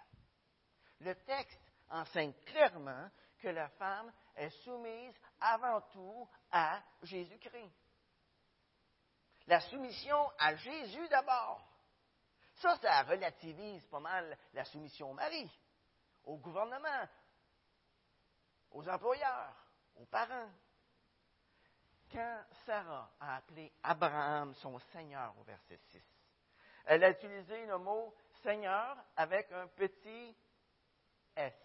Le 1.00 1.16
texte 1.16 1.62
enseigne 1.88 2.34
clairement 2.46 3.10
que 3.38 3.48
la 3.48 3.70
femme 3.70 4.12
est 4.36 4.50
soumise 4.66 5.18
avant 5.40 5.80
tout 5.94 6.28
à 6.52 6.84
Jésus-Christ. 7.04 7.72
La 9.50 9.60
soumission 9.62 10.32
à 10.38 10.56
Jésus 10.56 11.08
d'abord. 11.10 11.68
Ça, 12.58 12.78
ça 12.78 13.02
relativise 13.02 13.84
pas 13.88 14.00
mal 14.00 14.38
la 14.54 14.64
soumission 14.64 15.10
au 15.10 15.14
mari, 15.14 15.52
au 16.24 16.38
gouvernement, 16.38 17.08
aux 18.70 18.88
employeurs, 18.88 19.56
aux 19.96 20.06
parents. 20.06 20.52
Quand 22.12 22.44
Sarah 22.68 23.10
a 23.20 23.38
appelé 23.38 23.74
Abraham 23.82 24.54
son 24.54 24.78
Seigneur 24.92 25.34
au 25.40 25.44
verset 25.44 25.80
6, 25.94 26.04
elle 26.86 27.04
a 27.04 27.10
utilisé 27.10 27.66
le 27.66 27.80
mot 27.80 28.14
Seigneur 28.44 28.98
avec 29.16 29.52
un 29.52 29.66
petit 29.70 30.38
S. 31.36 31.56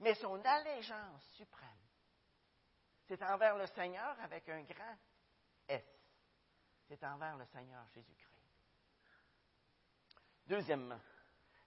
Mais 0.00 0.14
son 0.16 0.38
allégeance 0.44 1.24
suprême, 1.30 1.70
c'est 3.08 3.22
envers 3.22 3.56
le 3.56 3.66
Seigneur 3.68 4.20
avec 4.20 4.46
un 4.50 4.60
grand 4.64 4.98
S. 5.68 5.93
C'est 6.88 7.02
envers 7.04 7.36
le 7.36 7.46
Seigneur 7.46 7.86
Jésus-Christ. 7.94 8.30
Deuxièmement, 10.46 11.00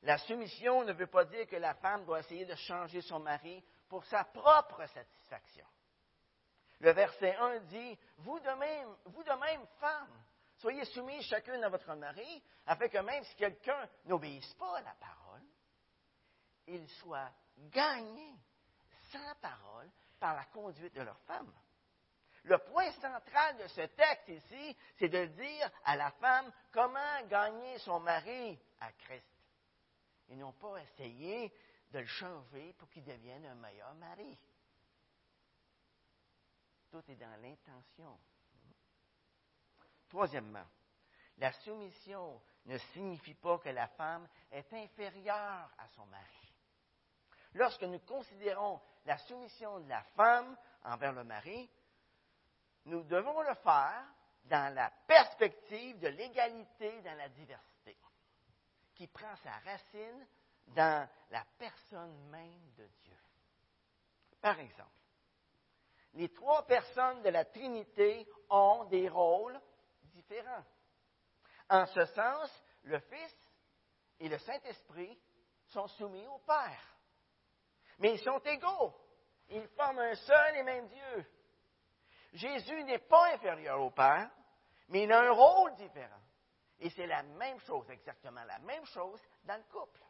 la 0.04 0.18
soumission 0.20 0.84
ne 0.84 0.94
veut 0.94 1.08
pas 1.08 1.26
dire 1.26 1.48
que 1.48 1.56
la 1.56 1.74
femme 1.76 2.06
doit 2.06 2.20
essayer 2.20 2.46
de 2.46 2.56
changer 2.56 3.02
son 3.02 3.20
mari 3.20 3.64
pour 3.90 4.06
sa 4.06 4.24
propre 4.26 4.86
satisfaction. 4.86 5.66
Le 6.80 6.92
verset 6.92 7.36
1 7.36 7.60
dit, 7.62 7.98
vous 8.18 8.40
de 8.40 8.52
même, 8.52 8.96
vous 9.06 9.24
de 9.24 9.32
même, 9.32 9.66
femmes, 9.80 10.24
soyez 10.58 10.86
soumis 10.86 11.24
chacune 11.24 11.64
à 11.64 11.70
votre 11.70 11.94
mari, 11.96 12.44
afin 12.68 12.88
que 12.88 13.00
même 13.00 13.24
si 13.24 13.36
quelqu'un 13.36 13.90
n'obéisse 14.06 14.54
pas 14.54 14.78
à 14.78 14.82
la 14.82 14.94
parole, 14.94 15.44
il 16.68 16.88
soit 16.90 17.32
gagné 17.58 18.36
sans 19.12 19.36
parole 19.42 19.90
par 20.20 20.36
la 20.36 20.46
conduite 20.46 20.94
de 20.94 21.02
leur 21.02 21.20
femme. 21.22 21.52
Le 22.48 22.58
point 22.60 22.90
central 22.94 23.58
de 23.58 23.68
ce 23.68 23.82
texte 23.82 24.30
ici, 24.30 24.78
c'est 24.98 25.10
de 25.10 25.26
dire 25.26 25.70
à 25.84 25.98
la 25.98 26.12
femme 26.12 26.50
comment 26.72 27.22
gagner 27.28 27.78
son 27.80 28.00
mari 28.00 28.58
à 28.80 28.90
Christ. 28.94 29.28
Ils 30.30 30.38
n'ont 30.38 30.54
pas 30.54 30.78
essayé 30.78 31.54
de 31.92 32.00
le 32.00 32.06
changer 32.06 32.74
pour 32.78 32.90
qu'il 32.90 33.04
devienne 33.04 33.46
un 33.48 33.56
meilleur 33.56 33.94
mari. 33.96 34.40
Tout 36.90 37.04
est 37.10 37.16
dans 37.18 37.42
l'intention. 37.42 38.18
Troisièmement, 40.08 40.66
la 41.40 41.52
soumission 41.52 42.42
ne 42.66 42.78
signifie 42.78 43.34
pas 43.36 43.58
que 43.58 43.70
la 43.70 43.88
femme 43.90 44.26
est 44.52 44.72
inférieure 44.72 45.70
à 45.78 45.88
son 45.96 46.06
mari. 46.06 46.54
Lorsque 47.56 47.84
nous 47.84 48.00
considérons 48.00 48.80
la 49.06 49.18
soumission 49.18 49.82
de 49.82 49.90
la 49.90 50.04
femme 50.16 50.56
envers 50.86 51.12
le 51.12 51.26
mari, 51.26 51.70
nous 52.88 53.04
devons 53.04 53.42
le 53.42 53.54
faire 53.56 54.04
dans 54.46 54.74
la 54.74 54.90
perspective 55.06 56.00
de 56.00 56.08
l'égalité 56.08 57.02
dans 57.02 57.18
la 57.18 57.30
diversité, 57.30 57.98
qui 58.96 59.08
prend 59.08 59.36
sa 59.38 59.52
racine 59.52 60.28
dans 60.68 61.08
la 61.30 61.46
personne 61.58 62.18
même 62.30 62.72
de 62.78 62.88
Dieu. 63.04 63.18
Par 64.42 64.60
exemple, 64.60 64.90
les 66.14 66.30
trois 66.30 66.66
personnes 66.66 67.22
de 67.22 67.30
la 67.30 67.46
Trinité 67.46 68.28
ont 68.50 68.86
des 68.86 69.10
rôles 69.10 69.60
différents. 70.04 70.66
En 71.70 71.86
ce 71.88 72.06
sens, 72.06 72.64
le 72.84 73.00
Fils 73.00 73.52
et 74.20 74.30
le 74.30 74.38
Saint-Esprit 74.40 75.20
sont 75.68 75.88
soumis 75.88 76.26
au 76.28 76.40
Père. 76.40 76.98
Mais 78.00 78.14
ils 78.14 78.24
sont 78.24 78.40
égaux. 78.40 78.96
Ils 79.50 79.68
forment 79.70 80.00
un 80.00 80.16
seul 80.16 80.56
et 80.56 80.64
même 80.64 80.88
Dieu. 80.88 81.26
Jésus 82.34 82.84
n'est 82.84 83.00
pas 83.00 83.34
inférieur 83.34 83.82
au 83.82 83.92
Père, 83.92 84.30
mais 84.90 85.04
il 85.04 85.12
a 85.12 85.22
un 85.22 85.32
rôle 85.32 85.74
différent. 85.76 86.22
Et 86.80 86.90
c'est 86.92 87.08
la 87.08 87.24
même 87.24 87.60
chose, 87.62 87.90
exactement 87.90 88.44
la 88.44 88.60
même 88.60 88.86
chose 88.86 89.22
dans 89.44 89.58
le 89.58 89.64
couple. 89.64 90.02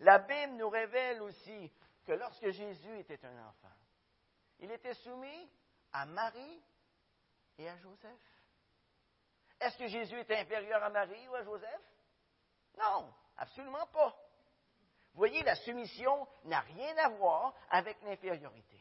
La 0.00 0.18
Bible 0.18 0.54
nous 0.54 0.70
révèle 0.70 1.20
aussi 1.22 1.70
que 2.06 2.12
lorsque 2.12 2.48
Jésus 2.50 2.98
était 2.98 3.22
un 3.24 3.46
enfant, 3.46 3.74
il 4.60 4.70
était 4.70 4.94
soumis 4.94 5.50
à 5.92 6.06
Marie 6.06 6.62
et 7.58 7.68
à 7.68 7.76
Joseph. 7.76 8.10
Est-ce 9.60 9.76
que 9.76 9.88
Jésus 9.88 10.18
était 10.18 10.38
inférieur 10.38 10.82
à 10.82 10.88
Marie 10.88 11.28
ou 11.28 11.34
à 11.34 11.42
Joseph? 11.42 11.82
Non, 12.78 13.12
absolument 13.36 13.86
pas. 13.88 14.16
Vous 15.12 15.18
voyez, 15.18 15.42
la 15.42 15.56
soumission 15.56 16.26
n'a 16.44 16.60
rien 16.60 16.96
à 16.98 17.08
voir 17.10 17.52
avec 17.68 18.00
l'infériorité. 18.02 18.80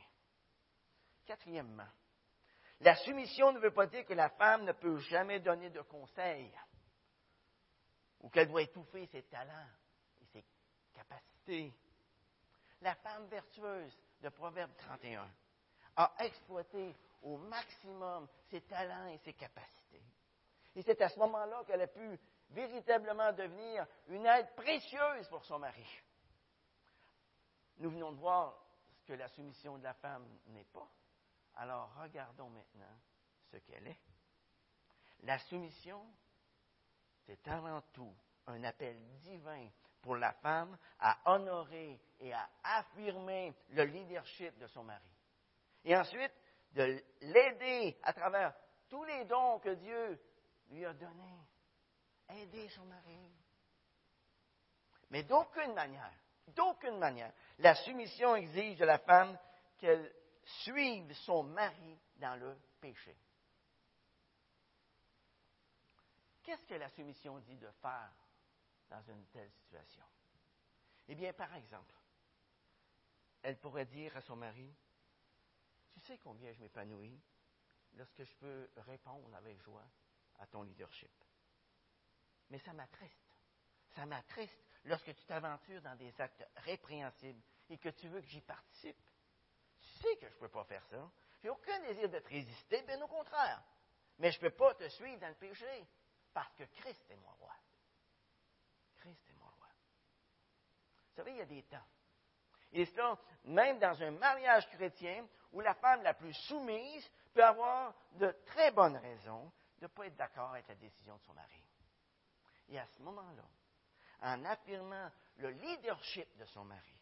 Quatrièmement, 1.25 1.87
la 2.81 2.95
soumission 2.95 3.51
ne 3.51 3.59
veut 3.59 3.73
pas 3.73 3.87
dire 3.87 4.05
que 4.05 4.13
la 4.13 4.29
femme 4.29 4.63
ne 4.63 4.71
peut 4.71 4.97
jamais 4.99 5.39
donner 5.39 5.69
de 5.69 5.81
conseils. 5.81 6.51
ou 8.21 8.29
qu'elle 8.29 8.47
doit 8.49 8.61
étouffer 8.61 9.05
ses 9.07 9.23
talents 9.23 9.69
et 10.21 10.25
ses 10.25 10.45
capacités. 10.93 11.73
La 12.81 12.95
femme 12.95 13.27
vertueuse 13.27 13.97
de 14.21 14.29
Proverbe 14.29 14.71
31 14.77 15.29
a 15.95 16.13
exploité 16.19 16.95
au 17.21 17.37
maximum 17.37 18.27
ses 18.49 18.61
talents 18.61 19.07
et 19.07 19.17
ses 19.19 19.33
capacités. 19.33 20.03
Et 20.75 20.81
c'est 20.81 21.01
à 21.01 21.09
ce 21.09 21.19
moment-là 21.19 21.63
qu'elle 21.65 21.81
a 21.81 21.87
pu 21.87 22.19
véritablement 22.49 23.31
devenir 23.33 23.85
une 24.07 24.25
aide 24.25 24.53
précieuse 24.55 25.27
pour 25.29 25.43
son 25.45 25.59
mari. 25.59 25.85
Nous 27.77 27.89
venons 27.89 28.11
de 28.11 28.17
voir 28.17 28.57
ce 28.97 29.05
que 29.05 29.13
la 29.13 29.27
soumission 29.29 29.77
de 29.77 29.83
la 29.83 29.93
femme 29.93 30.27
n'est 30.47 30.65
pas. 30.65 30.89
Alors 31.59 31.93
regardons 32.01 32.49
maintenant 32.49 32.99
ce 33.51 33.57
qu'elle 33.57 33.87
est. 33.87 33.99
La 35.23 35.37
soumission, 35.39 36.01
c'est 37.25 37.45
avant 37.49 37.81
tout 37.93 38.15
un 38.47 38.63
appel 38.63 38.97
divin 39.17 39.67
pour 40.01 40.15
la 40.15 40.31
femme 40.33 40.77
à 40.99 41.19
honorer 41.25 41.99
et 42.21 42.31
à 42.31 42.49
affirmer 42.63 43.53
le 43.71 43.83
leadership 43.83 44.57
de 44.57 44.67
son 44.67 44.85
mari. 44.85 45.11
Et 45.83 45.97
ensuite, 45.97 46.31
de 46.71 47.03
l'aider 47.21 47.97
à 48.03 48.13
travers 48.13 48.53
tous 48.87 49.03
les 49.03 49.25
dons 49.25 49.59
que 49.59 49.75
Dieu 49.75 50.21
lui 50.69 50.85
a 50.85 50.93
donnés. 50.93 51.43
Aider 52.29 52.69
son 52.69 52.85
mari. 52.85 53.33
Mais 55.09 55.23
d'aucune 55.23 55.73
manière, 55.73 56.13
d'aucune 56.47 56.99
manière, 56.99 57.33
la 57.57 57.75
soumission 57.75 58.35
exige 58.35 58.77
de 58.77 58.85
la 58.85 58.99
femme 58.99 59.37
qu'elle 59.77 60.13
suive 60.63 61.13
son 61.13 61.43
mari 61.43 61.99
dans 62.17 62.39
le 62.39 62.57
péché. 62.79 63.15
Qu'est-ce 66.43 66.65
que 66.65 66.75
la 66.75 66.89
soumission 66.89 67.39
dit 67.39 67.57
de 67.57 67.69
faire 67.81 68.13
dans 68.89 69.01
une 69.03 69.25
telle 69.27 69.51
situation? 69.51 70.05
Eh 71.07 71.15
bien, 71.15 71.33
par 71.33 71.53
exemple, 71.55 71.95
elle 73.41 73.57
pourrait 73.59 73.85
dire 73.85 74.15
à 74.17 74.21
son 74.21 74.35
mari, 74.35 74.73
tu 75.93 75.99
sais 76.01 76.17
combien 76.17 76.51
je 76.53 76.59
m'épanouis 76.59 77.19
lorsque 77.93 78.23
je 78.23 78.33
peux 78.35 78.69
répondre 78.77 79.35
avec 79.35 79.61
joie 79.61 79.87
à 80.39 80.47
ton 80.47 80.63
leadership. 80.63 81.11
Mais 82.49 82.59
ça 82.59 82.73
m'attriste. 82.73 83.37
Ça 83.95 84.05
m'attriste 84.05 84.63
lorsque 84.85 85.13
tu 85.15 85.25
t'aventures 85.25 85.81
dans 85.81 85.95
des 85.95 86.19
actes 86.21 86.47
répréhensibles 86.57 87.41
et 87.69 87.77
que 87.77 87.89
tu 87.89 88.07
veux 88.07 88.21
que 88.21 88.27
j'y 88.27 88.41
participe. 88.41 88.97
Sais 90.01 90.15
que 90.17 90.27
je 90.27 90.33
ne 90.33 90.39
peux 90.39 90.49
pas 90.49 90.63
faire 90.63 90.85
ça. 90.85 91.09
Je 91.39 91.47
n'ai 91.47 91.49
aucun 91.49 91.79
désir 91.81 92.09
de 92.09 92.19
te 92.19 92.27
résister, 92.27 92.81
bien 92.83 93.01
au 93.01 93.07
contraire. 93.07 93.61
Mais 94.17 94.31
je 94.31 94.37
ne 94.37 94.49
peux 94.49 94.55
pas 94.55 94.73
te 94.75 94.87
suivre 94.89 95.19
dans 95.19 95.29
le 95.29 95.35
péché 95.35 95.87
parce 96.33 96.53
que 96.55 96.63
Christ 96.63 97.03
est 97.09 97.15
mon 97.15 97.31
roi. 97.39 97.53
Christ 98.97 99.29
est 99.29 99.33
mon 99.33 99.45
roi. 99.45 99.67
Vous 101.07 101.15
savez, 101.15 101.31
il 101.31 101.37
y 101.37 101.41
a 101.41 101.45
des 101.45 101.63
temps. 101.63 101.85
Et 102.71 102.85
cela, 102.85 103.17
même 103.45 103.79
dans 103.79 104.01
un 104.01 104.11
mariage 104.11 104.69
chrétien, 104.69 105.27
où 105.51 105.61
la 105.61 105.73
femme 105.75 106.03
la 106.03 106.13
plus 106.13 106.33
soumise 106.33 107.09
peut 107.33 107.43
avoir 107.43 107.93
de 108.13 108.31
très 108.45 108.71
bonnes 108.71 108.97
raisons 108.97 109.51
de 109.79 109.85
ne 109.85 109.87
pas 109.87 110.05
être 110.05 110.15
d'accord 110.15 110.51
avec 110.51 110.67
la 110.67 110.75
décision 110.75 111.15
de 111.15 111.21
son 111.23 111.33
mari. 111.33 111.63
Et 112.67 112.77
à 112.77 112.85
ce 112.85 113.01
moment-là, 113.01 113.45
en 114.21 114.45
affirmant 114.45 115.09
le 115.37 115.49
leadership 115.49 116.37
de 116.37 116.45
son 116.45 116.65
mari, 116.65 116.97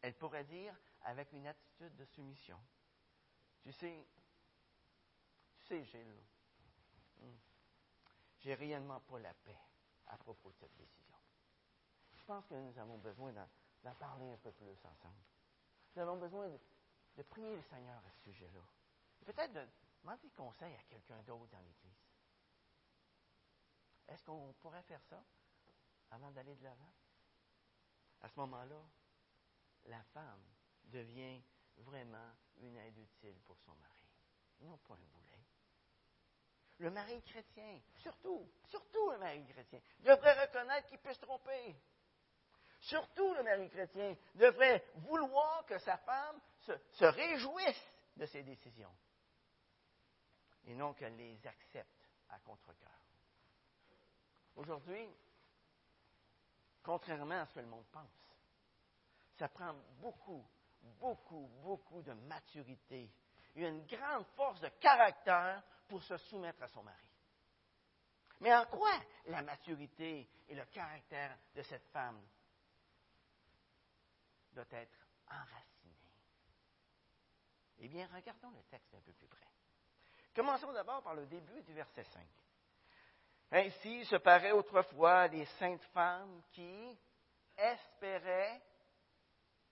elle 0.00 0.14
pourrait 0.14 0.44
dire 0.44 0.74
avec 1.02 1.32
une 1.32 1.46
attitude 1.46 1.94
de 1.96 2.04
soumission, 2.04 2.58
tu 3.62 3.72
sais, 3.72 4.06
tu 5.58 5.66
sais, 5.66 5.84
Gilles, 5.84 6.22
hmm, 7.20 7.36
j'ai 8.38 8.54
réellement 8.54 9.00
pas 9.00 9.18
la 9.18 9.34
paix 9.34 9.58
à 10.06 10.16
propos 10.16 10.50
de 10.50 10.56
cette 10.56 10.76
décision. 10.76 11.16
Je 12.14 12.22
pense 12.24 12.46
que 12.46 12.54
nous 12.54 12.78
avons 12.78 12.98
besoin 12.98 13.32
d'en 13.32 13.94
parler 13.94 14.30
un 14.30 14.36
peu 14.36 14.52
plus 14.52 14.70
ensemble. 14.84 15.22
Nous 15.94 16.02
avons 16.02 16.16
besoin 16.16 16.48
de, 16.48 16.58
de 17.16 17.22
prier 17.22 17.56
le 17.56 17.62
Seigneur 17.62 17.96
à 17.96 18.10
ce 18.10 18.20
sujet-là. 18.22 18.60
Peut-être 19.24 19.52
de 19.52 19.66
demander 20.02 20.30
conseil 20.30 20.74
à 20.74 20.82
quelqu'un 20.84 21.22
d'autre 21.22 21.48
dans 21.48 21.60
l'Église. 21.60 22.08
Est-ce 24.08 24.24
qu'on 24.24 24.54
pourrait 24.54 24.82
faire 24.82 25.02
ça 25.04 25.22
avant 26.10 26.30
d'aller 26.30 26.54
de 26.56 26.64
l'avant? 26.64 26.92
À 28.22 28.28
ce 28.28 28.40
moment-là, 28.40 28.82
la 29.84 30.02
femme 30.04 30.42
devient 30.88 31.40
vraiment 31.78 32.32
une 32.60 32.76
aide 32.76 32.98
utile 32.98 33.38
pour 33.46 33.58
son 33.60 33.74
mari, 33.74 34.08
non 34.60 34.76
pas 34.78 34.94
un 34.94 35.06
boulet. 35.12 35.28
Le 36.78 36.90
mari 36.90 37.20
chrétien, 37.22 37.80
surtout, 37.96 38.48
surtout 38.66 39.10
le 39.10 39.18
mari 39.18 39.44
chrétien, 39.46 39.80
devrait 40.00 40.46
reconnaître 40.46 40.88
qu'il 40.88 40.98
peut 40.98 41.12
se 41.12 41.20
tromper. 41.20 41.76
Surtout 42.80 43.34
le 43.34 43.42
mari 43.42 43.68
chrétien 43.68 44.16
devrait 44.34 44.84
vouloir 44.94 45.64
que 45.66 45.78
sa 45.78 45.96
femme 45.98 46.40
se, 46.60 47.04
réjouisse 47.04 47.92
de 48.16 48.26
ses 48.26 48.42
décisions 48.42 48.94
et 50.64 50.74
non 50.74 50.94
qu'elle 50.94 51.16
les 51.16 51.44
accepte 51.46 52.08
à 52.28 52.38
contre-cœur. 52.40 53.00
Aujourd'hui, 54.56 55.08
contrairement 56.82 57.40
à 57.40 57.46
ce 57.46 57.54
que 57.54 57.60
le 57.60 57.66
monde 57.66 57.86
pense, 57.90 58.10
ça 59.38 59.48
prend 59.48 59.72
beaucoup, 60.00 60.46
beaucoup, 60.98 61.48
beaucoup 61.62 62.02
de 62.02 62.12
maturité 62.12 63.10
une 63.58 63.84
grande 63.86 64.26
force 64.36 64.60
de 64.60 64.68
caractère 64.80 65.62
pour 65.88 66.02
se 66.02 66.16
soumettre 66.16 66.62
à 66.62 66.68
son 66.68 66.82
mari. 66.82 67.10
Mais 68.40 68.54
en 68.54 68.66
quoi 68.66 68.92
la 69.26 69.42
maturité 69.42 70.28
et 70.48 70.54
le 70.54 70.64
caractère 70.66 71.36
de 71.54 71.62
cette 71.62 71.86
femme 71.88 72.22
doit 74.52 74.64
être 74.70 74.98
enraciné? 75.28 75.96
Eh 77.80 77.88
bien, 77.88 78.08
regardons 78.14 78.50
le 78.50 78.62
texte 78.64 78.94
un 78.94 79.00
peu 79.00 79.12
plus 79.12 79.26
près. 79.26 79.46
Commençons 80.34 80.72
d'abord 80.72 81.02
par 81.02 81.14
le 81.14 81.26
début 81.26 81.62
du 81.62 81.72
verset 81.72 82.04
5. 82.04 82.26
Ainsi 83.50 84.04
se 84.04 84.16
paraît 84.16 84.52
autrefois 84.52 85.26
les 85.28 85.46
saintes 85.58 85.84
femmes 85.92 86.42
qui 86.52 86.96
espéraient 87.56 88.62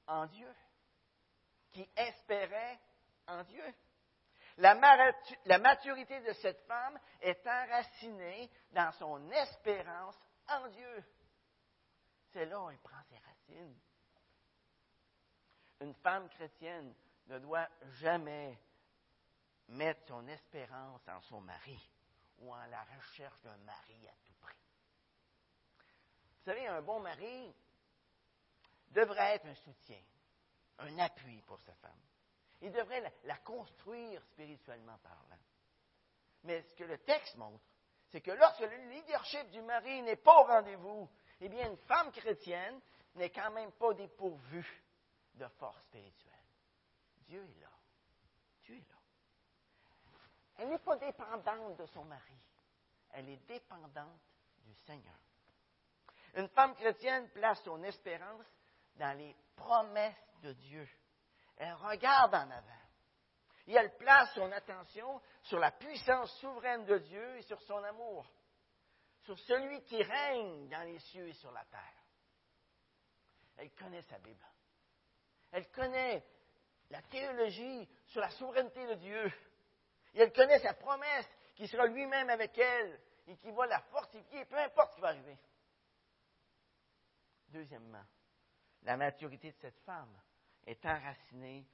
en 0.06 0.26
Dieu. 0.26 0.52
Qui 1.76 1.86
espéraient 1.94 2.80
en 3.26 3.44
Dieu. 3.44 3.74
La, 4.56 4.74
maturité 5.58 6.18
de 6.22 6.32
cette 6.32 6.62
femme 6.62 6.98
est 7.20 7.46
enracinée 7.46 8.50
dans 8.70 8.90
son 8.92 9.30
espérance 9.30 10.16
en 10.48 10.68
Dieu. 10.68 11.04
C'est 12.32 12.46
là 12.46 12.62
où 12.62 12.70
elle 12.70 12.78
prend 12.78 13.02
ses 13.10 13.18
racines. 13.18 13.76
Une 15.82 15.92
femme 15.96 16.30
chrétienne 16.30 16.94
ne 17.26 17.38
doit 17.40 17.68
jamais 18.00 18.58
mettre 19.68 20.06
son 20.06 20.26
espérance 20.28 21.06
en 21.08 21.20
son 21.20 21.42
mari 21.42 21.90
ou 22.38 22.54
en 22.54 22.66
la 22.70 22.84
recherche 22.84 23.42
d'un 23.42 23.58
mari 23.58 24.08
à 24.08 24.14
tout 24.24 24.34
prix. 24.40 24.56
Vous 26.38 26.44
savez, 26.46 26.66
un 26.68 26.80
bon 26.80 27.00
mari 27.00 27.54
devrait 28.92 29.34
être 29.34 29.46
un 29.46 29.54
soutien, 29.56 30.00
un 30.78 30.98
appui 30.98 31.42
pour 31.42 31.60
sa 31.60 31.74
femme. 31.74 32.00
Il 32.60 32.72
devrait 32.72 33.12
la, 33.24 33.36
construire 33.38 34.22
spirituellement 34.24 34.98
parlant. 34.98 35.38
Mais 36.44 36.62
ce 36.62 36.74
que 36.74 36.84
le 36.84 36.98
texte 36.98 37.36
montre, 37.36 37.64
c'est 38.08 38.20
que 38.20 38.30
lorsque 38.30 38.60
le 38.60 38.76
leadership 38.90 39.50
du 39.50 39.60
mari 39.62 40.02
n'est 40.02 40.16
pas 40.16 40.40
au 40.40 40.44
rendez-vous, 40.44 41.10
eh 41.40 41.48
bien, 41.48 41.68
une 41.68 41.76
femme 41.78 42.12
chrétienne 42.12 42.80
n'est 43.14 43.30
quand 43.30 43.50
même 43.50 43.72
pas 43.72 43.92
dépourvue 43.94 44.82
de 45.34 45.46
force 45.48 45.80
spirituelle. 45.82 46.32
Dieu 47.26 47.42
est 47.42 47.60
là. 47.60 47.70
Dieu 48.62 48.76
est 48.76 48.88
là. 48.88 48.96
Elle 50.58 50.68
n'est 50.70 50.78
pas 50.78 50.96
dépendante 50.96 51.76
de 51.76 51.86
son 51.86 52.04
mari. 52.04 52.38
Elle 53.12 53.28
est 53.28 53.46
dépendante 53.46 54.20
du 54.64 54.74
Seigneur. 54.74 55.18
Une 56.34 56.48
femme 56.48 56.74
chrétienne 56.74 57.28
place 57.30 57.62
son 57.64 57.82
espérance 57.82 58.46
dans 58.98 59.16
les 59.16 59.34
promesses 59.56 60.14
de 60.42 60.52
Dieu. 60.52 60.88
Elle 61.56 61.74
regarde 61.74 62.34
en 62.34 62.50
avant. 62.50 62.72
Et 63.66 63.74
elle 63.74 63.96
place 63.96 64.32
son 64.34 64.50
attention 64.52 65.20
sur 65.42 65.58
la 65.58 65.72
puissance 65.72 66.32
souveraine 66.38 66.84
de 66.84 66.98
Dieu 66.98 67.36
et 67.38 67.42
sur 67.42 67.60
son 67.62 67.82
amour, 67.82 68.24
sur 69.22 69.38
celui 69.40 69.82
qui 69.84 70.00
règne 70.02 70.68
dans 70.68 70.82
les 70.82 70.98
cieux 71.00 71.28
et 71.28 71.32
sur 71.34 71.50
la 71.50 71.64
terre. 71.64 72.04
Elle 73.56 73.72
connaît 73.72 74.02
sa 74.02 74.18
Bible. 74.18 74.44
Elle 75.50 75.68
connaît 75.70 76.24
la 76.90 77.02
théologie 77.02 77.88
sur 78.06 78.20
la 78.20 78.30
souveraineté 78.30 78.86
de 78.86 78.94
Dieu. 78.94 79.32
Et 80.14 80.20
elle 80.20 80.32
connaît 80.32 80.60
sa 80.60 80.74
promesse 80.74 81.28
qui 81.56 81.66
sera 81.66 81.86
lui-même 81.86 82.30
avec 82.30 82.56
elle 82.58 83.00
et 83.26 83.36
qui 83.36 83.50
va 83.50 83.66
la 83.66 83.80
fortifier, 83.80 84.44
peu 84.44 84.58
importe 84.58 84.90
ce 84.90 84.94
qui 84.96 85.00
va 85.00 85.08
arriver. 85.08 85.38
Deuxièmement, 87.48 88.04
la 88.86 88.96
maturité 88.96 89.50
de 89.50 89.56
cette 89.56 89.80
femme 89.80 90.16
est 90.64 90.84
enracinée 90.86 91.66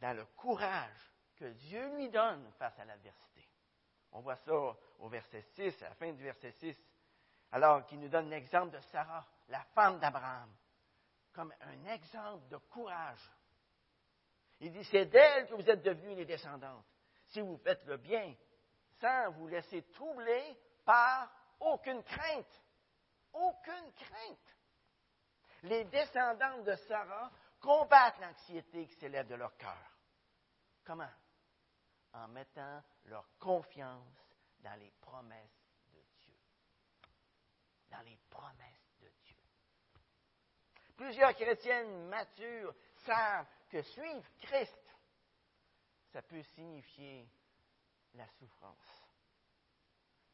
dans 0.00 0.16
le 0.16 0.24
courage 0.24 1.12
que 1.36 1.44
Dieu 1.44 1.96
lui 1.96 2.08
donne 2.08 2.50
face 2.58 2.78
à 2.78 2.84
l'adversité. 2.86 3.46
On 4.12 4.20
voit 4.20 4.36
ça 4.36 4.54
au 4.98 5.08
verset 5.08 5.42
6, 5.54 5.82
à 5.82 5.90
la 5.90 5.94
fin 5.94 6.12
du 6.12 6.22
verset 6.22 6.50
6. 6.52 6.76
Alors 7.52 7.86
qu'il 7.86 8.00
nous 8.00 8.08
donne 8.08 8.30
l'exemple 8.30 8.74
de 8.74 8.80
Sarah, 8.80 9.26
la 9.48 9.62
femme 9.74 10.00
d'Abraham, 10.00 10.50
comme 11.34 11.52
un 11.60 11.84
exemple 11.92 12.48
de 12.48 12.56
courage. 12.56 13.30
Il 14.60 14.72
dit, 14.72 14.84
c'est 14.84 15.06
d'elle 15.06 15.46
que 15.46 15.54
vous 15.54 15.68
êtes 15.68 15.82
devenus 15.82 16.16
les 16.16 16.24
descendantes. 16.24 16.86
Si 17.28 17.40
vous 17.40 17.58
faites 17.58 17.84
le 17.84 17.98
bien, 17.98 18.34
sans 18.98 19.30
vous 19.32 19.48
laisser 19.48 19.82
troubler 19.90 20.56
par 20.86 21.30
aucune 21.60 22.02
crainte. 22.02 22.62
Aucune 23.34 23.92
crainte. 23.92 24.51
Les 25.62 25.84
descendantes 25.84 26.64
de 26.64 26.74
Sarah 26.74 27.30
combattent 27.60 28.18
l'anxiété 28.20 28.86
qui 28.86 28.94
s'élève 28.96 29.28
de 29.28 29.36
leur 29.36 29.56
cœur. 29.56 29.96
Comment? 30.84 31.10
En 32.12 32.28
mettant 32.28 32.82
leur 33.04 33.26
confiance 33.38 34.36
dans 34.60 34.74
les 34.74 34.90
promesses 35.00 35.64
de 35.92 36.00
Dieu. 36.18 36.38
Dans 37.90 38.02
les 38.02 38.18
promesses 38.28 38.96
de 39.00 39.08
Dieu. 39.24 39.36
Plusieurs 40.96 41.34
chrétiennes 41.34 42.08
matures 42.08 42.74
savent 42.96 43.46
que 43.68 43.82
suivre 43.82 44.28
Christ, 44.40 44.96
ça 46.12 46.22
peut 46.22 46.42
signifier 46.42 47.28
la 48.14 48.28
souffrance. 48.28 49.06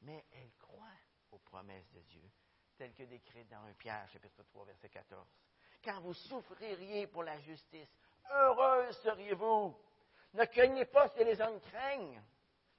Mais 0.01 0.27
elles 0.33 0.55
croient 0.59 0.87
aux 1.31 1.38
promesses 1.38 1.91
de 1.93 2.01
Dieu, 2.01 2.31
telles 2.79 2.95
que 2.95 3.03
décrites 3.03 3.49
dans 3.49 3.64
1 3.64 3.73
Pierre, 3.75 4.09
chapitre 4.09 4.43
3, 4.45 4.64
verset 4.67 4.88
14. 4.88 5.27
Quand 5.85 6.01
vous 6.01 6.14
souffririez 6.14 7.09
pour 7.09 7.25
la 7.25 7.38
justice, 7.41 7.88
heureuse 8.31 8.97
seriez-vous. 8.99 9.77
Ne 10.35 10.45
craignez 10.45 10.85
pas 10.85 11.09
ce 11.09 11.14
que 11.14 11.25
les 11.25 11.41
hommes 11.41 11.61
craignent. 11.61 12.23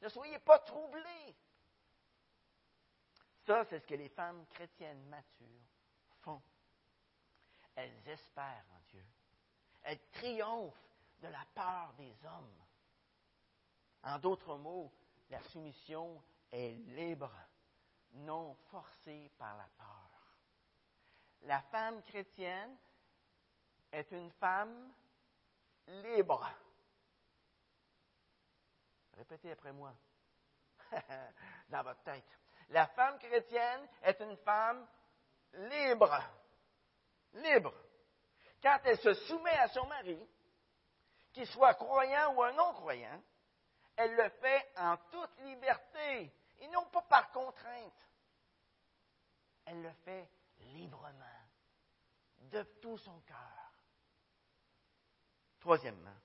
Ne 0.02 0.08
soyez 0.08 0.40
pas 0.40 0.60
troublés. 0.60 1.36
Ça, 3.46 3.66
c'est 3.66 3.80
ce 3.80 3.86
que 3.86 3.96
les 3.96 4.10
femmes 4.10 4.46
chrétiennes 4.48 5.04
matures 5.08 5.68
font. 6.22 6.42
Elles 7.76 8.08
espèrent 8.08 8.66
en 8.74 8.82
Dieu. 8.92 9.06
Elles 9.84 10.00
triomphent 10.12 10.90
de 11.22 11.28
la 11.28 11.46
peur 11.54 11.94
des 11.98 12.16
hommes. 12.26 12.64
En 14.04 14.18
d'autres 14.20 14.56
mots, 14.56 14.94
la 15.30 15.42
soumission 15.44 16.24
est 16.52 16.72
libre, 16.96 17.34
non 18.14 18.56
forcée 18.72 19.32
par 19.38 19.56
la 19.58 19.68
peur. 19.78 20.10
La 21.42 21.62
femme 21.64 22.02
chrétienne 22.04 22.78
est 23.92 24.12
une 24.12 24.32
femme 24.32 24.92
libre. 25.88 26.48
Répétez 29.18 29.52
après 29.52 29.74
moi, 29.74 29.94
dans 31.70 31.84
votre 31.84 32.04
tête. 32.04 32.40
La 32.70 32.88
femme 32.88 33.18
chrétienne 33.20 33.88
est 34.04 34.20
une 34.20 34.38
femme 34.38 34.88
libre. 35.54 36.22
Libre. 37.34 37.74
Quand 38.62 38.80
elle 38.84 39.00
se 39.00 39.14
soumet 39.14 39.58
à 39.58 39.68
son 39.70 39.86
mari, 39.88 40.20
qu'il 41.34 41.48
soit 41.48 41.76
croyant 41.76 42.34
ou 42.36 42.44
un 42.44 42.52
non-croyant, 42.54 43.22
elle 43.96 44.16
le 44.16 44.30
fait 44.30 44.72
en 44.78 44.98
toute 45.12 45.40
liberté 45.40 46.32
et 46.60 46.68
non 46.68 46.86
pas 46.86 47.02
par 47.04 47.32
contrainte. 47.32 48.08
Elle 49.66 49.82
le 49.82 49.92
fait 50.06 50.30
librement, 50.60 51.40
de 52.40 52.64
tout 52.82 52.98
son 52.98 53.20
cœur. 53.22 53.74
Troisièmement, 55.60 56.16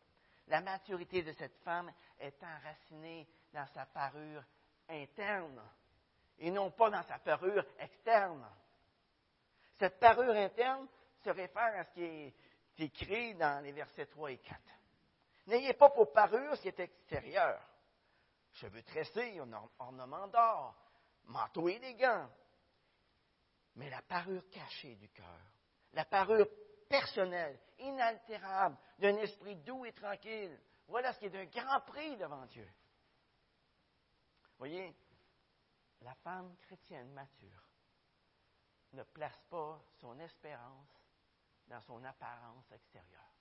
la 0.46 0.60
maturité 0.60 1.22
de 1.22 1.32
cette 1.32 1.56
femme 1.58 1.92
est 2.18 2.42
enracinée 2.42 3.28
dans 3.52 3.66
sa 3.68 3.86
parure 3.86 4.42
interne 4.88 5.62
et 6.38 6.50
non 6.50 6.70
pas 6.70 6.90
dans 6.90 7.02
sa 7.02 7.18
parure 7.18 7.64
externe. 7.78 8.46
Cette 9.78 9.98
parure 9.98 10.34
interne 10.34 10.86
se 11.22 11.30
réfère 11.30 11.80
à 11.80 11.84
ce 11.84 11.90
qui 11.92 12.04
est 12.04 12.34
écrit 12.78 13.34
dans 13.34 13.62
les 13.62 13.72
versets 13.72 14.06
3 14.06 14.32
et 14.32 14.38
4. 14.38 14.60
N'ayez 15.46 15.74
pas 15.74 15.90
pour 15.90 16.12
parure 16.12 16.56
ce 16.56 16.62
qui 16.62 16.68
est 16.68 16.80
extérieur. 16.80 17.60
Cheveux 18.54 18.82
tressés, 18.82 19.40
ornements 19.78 20.28
d'or, 20.28 20.74
manteau 21.24 21.68
élégant. 21.68 22.28
Mais 23.76 23.90
la 23.90 24.02
parure 24.02 24.48
cachée 24.50 24.94
du 24.96 25.08
cœur, 25.08 25.40
la 25.92 26.04
parure 26.04 26.46
personnelle, 26.88 27.58
inaltérable, 27.78 28.76
d'un 28.98 29.16
esprit 29.16 29.56
doux 29.56 29.84
et 29.84 29.92
tranquille, 29.92 30.56
voilà 30.86 31.12
ce 31.12 31.18
qui 31.18 31.26
est 31.26 31.30
d'un 31.30 31.46
grand 31.46 31.80
prix 31.80 32.16
devant 32.16 32.46
Dieu. 32.46 32.68
Voyez, 34.58 34.94
la 36.02 36.14
femme 36.16 36.56
chrétienne 36.58 37.10
mature 37.12 37.64
ne 38.92 39.02
place 39.02 39.40
pas 39.50 39.82
son 40.00 40.18
espérance 40.20 41.00
dans 41.66 41.80
son 41.80 42.04
apparence 42.04 42.70
extérieure. 42.70 43.33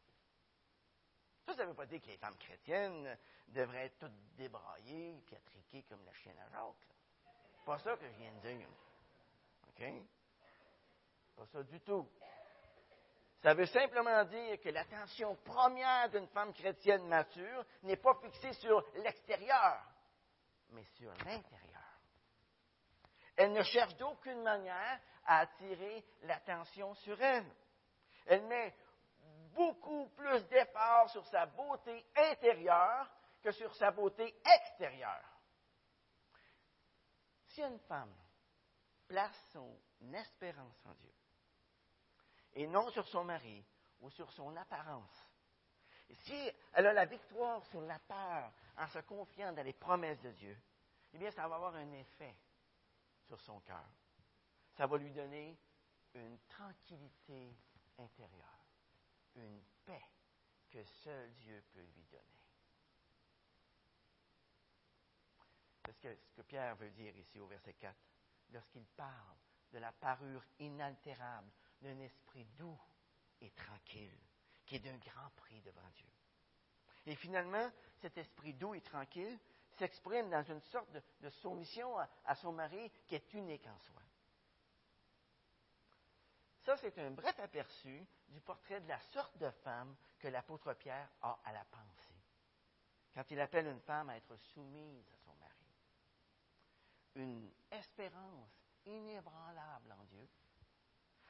Ça, 1.45 1.53
ça 1.53 1.63
ne 1.63 1.69
veut 1.69 1.75
pas 1.75 1.85
dire 1.85 2.01
que 2.01 2.07
les 2.07 2.17
femmes 2.17 2.37
chrétiennes 2.37 3.17
devraient 3.49 3.85
être 3.85 3.99
toutes 3.99 4.35
débraillées 4.35 5.21
et 5.31 5.35
attriquées 5.35 5.83
comme 5.83 6.03
la 6.05 6.13
chienne 6.13 6.37
à 6.39 6.49
Jacques. 6.49 6.87
Pas 7.65 7.79
ça 7.79 7.95
que 7.97 8.07
je 8.07 8.17
viens 8.17 8.31
de 8.31 8.39
dire. 8.39 8.67
OK? 9.69 9.83
Pas 11.35 11.45
ça 11.47 11.63
du 11.63 11.79
tout. 11.81 12.07
Ça 13.41 13.53
veut 13.53 13.65
simplement 13.65 14.23
dire 14.25 14.59
que 14.61 14.69
l'attention 14.69 15.35
première 15.43 16.09
d'une 16.09 16.27
femme 16.27 16.53
chrétienne 16.53 17.05
mature 17.07 17.65
n'est 17.83 17.97
pas 17.97 18.15
fixée 18.21 18.53
sur 18.53 18.85
l'extérieur, 18.95 19.81
mais 20.69 20.85
sur 20.95 21.11
l'intérieur. 21.25 21.73
Elle 23.35 23.51
ne 23.51 23.63
cherche 23.63 23.95
d'aucune 23.97 24.41
manière 24.43 24.99
à 25.25 25.39
attirer 25.39 26.05
l'attention 26.21 26.93
sur 26.95 27.21
elle. 27.21 27.45
Elle 28.27 28.43
met 28.43 28.73
beaucoup 29.53 30.07
plus 30.09 30.45
d'efforts 30.47 31.09
sur 31.09 31.25
sa 31.27 31.45
beauté 31.45 32.05
intérieure 32.15 33.09
que 33.41 33.51
sur 33.51 33.73
sa 33.75 33.91
beauté 33.91 34.35
extérieure. 34.45 35.29
Si 37.47 37.61
une 37.61 37.79
femme 37.79 38.15
place 39.07 39.45
son 39.51 39.77
espérance 40.13 40.85
en 40.85 40.93
Dieu, 40.95 41.13
et 42.53 42.67
non 42.67 42.89
sur 42.89 43.07
son 43.07 43.23
mari 43.23 43.65
ou 44.01 44.09
sur 44.09 44.31
son 44.31 44.55
apparence, 44.55 45.29
si 46.21 46.51
elle 46.73 46.87
a 46.87 46.93
la 46.93 47.05
victoire 47.05 47.65
sur 47.67 47.81
la 47.81 47.99
peur 47.99 48.51
en 48.77 48.87
se 48.87 48.99
confiant 48.99 49.51
dans 49.53 49.63
les 49.63 49.73
promesses 49.73 50.21
de 50.21 50.31
Dieu, 50.31 50.57
eh 51.13 51.17
bien, 51.17 51.31
ça 51.31 51.47
va 51.47 51.55
avoir 51.55 51.75
un 51.75 51.91
effet 51.91 52.35
sur 53.27 53.39
son 53.41 53.59
cœur. 53.61 53.87
Ça 54.75 54.87
va 54.87 54.97
lui 54.97 55.11
donner 55.11 55.57
une 56.15 56.39
tranquillité 56.47 57.55
intérieure, 57.97 58.62
une 59.35 59.61
paix 59.85 60.05
que 60.69 60.83
seul 60.83 61.33
Dieu 61.35 61.63
peut 61.71 61.85
lui 61.95 62.05
donner. 62.11 62.23
C'est 65.85 65.91
ce 65.91 66.33
que, 66.35 66.41
Pierre 66.43 66.75
veut 66.75 66.91
dire 66.91 67.15
ici 67.17 67.39
au 67.39 67.47
verset 67.47 67.73
4, 67.73 67.95
lorsqu'il 68.51 68.85
parle 68.87 69.37
de 69.71 69.79
la 69.79 69.91
parure 69.91 70.43
inaltérable 70.59 71.51
d'un 71.81 71.99
esprit 71.99 72.45
doux 72.57 72.79
et 73.41 73.51
tranquille, 73.51 74.17
qui 74.65 74.75
est 74.75 74.79
d'un 74.79 74.97
grand 74.97 75.29
prix 75.35 75.61
devant 75.61 75.89
Dieu. 75.95 76.07
Et 77.05 77.15
finalement, 77.15 77.69
cet 77.99 78.17
esprit 78.17 78.53
doux 78.53 78.75
et 78.75 78.81
tranquille 78.81 79.39
s'exprime 79.71 80.29
dans 80.29 80.43
une 80.43 80.61
sorte 80.61 80.89
de, 81.21 81.29
soumission 81.29 81.97
à, 81.97 82.35
son 82.35 82.53
mari 82.53 82.91
qui 83.05 83.15
est 83.15 83.33
unique 83.33 83.67
en 83.67 83.77
soi. 83.79 84.02
Ça, 86.63 86.77
c'est 86.77 86.97
un 86.99 87.11
bref 87.11 87.37
aperçu 87.39 88.05
du 88.29 88.39
portrait 88.39 88.79
de 88.79 88.87
la 88.87 88.99
sorte 89.11 89.37
de 89.37 89.49
femme 89.63 89.95
que 90.17 90.29
l'apôtre 90.29 90.73
Pierre 90.75 91.09
a 91.21 91.37
à 91.43 91.51
la 91.51 91.65
pensée, 91.65 92.15
quand 93.13 93.29
il 93.31 93.39
appelle 93.41 93.67
une 93.67 93.81
femme 93.81 94.09
à 94.09 94.15
être 94.15 94.35
soumise 94.37 95.05
à 95.11 95.17
son 95.25 95.35
mari. 95.35 95.51
Une 97.15 97.51
espérance 97.69 98.49
inébranlable 98.85 99.91
en 99.91 100.03
Dieu, 100.05 100.29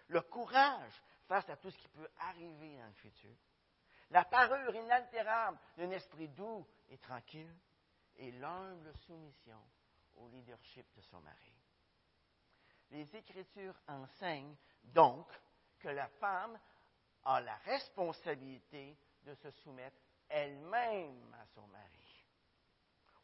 le 0.08 0.22
courage 0.22 1.02
face 1.28 1.50
à 1.50 1.58
tout 1.58 1.72
ce 1.72 1.78
qui 1.80 1.88
peut 1.88 2.10
arriver 2.19 2.78
dans 2.78 2.88
le 2.88 2.93
futur, 2.93 3.36
la 4.12 4.26
parure 4.26 4.76
inaltérable 4.76 5.58
d'un 5.78 5.89
esprit 5.89 6.28
doux 6.30 6.67
et 6.89 7.00
tranquille, 7.00 7.56
et 8.17 8.32
l'humble 8.32 8.96
soumission 9.08 9.60
au 10.17 10.28
leadership 10.28 10.86
de 10.96 11.02
son 11.02 11.19
mari. 11.22 11.62
Les 12.93 13.15
Écritures 13.15 13.75
enseignent 13.88 14.56
donc 14.84 15.27
que 15.79 15.89
la 15.89 16.08
femme 16.08 16.58
a 17.25 17.41
la 17.41 17.56
responsabilité 17.58 18.95
de 19.23 19.34
se 19.34 19.49
soumettre 19.51 19.97
elle-même 20.29 21.36
à 21.41 21.45
son 21.47 21.65
mari. 21.67 22.25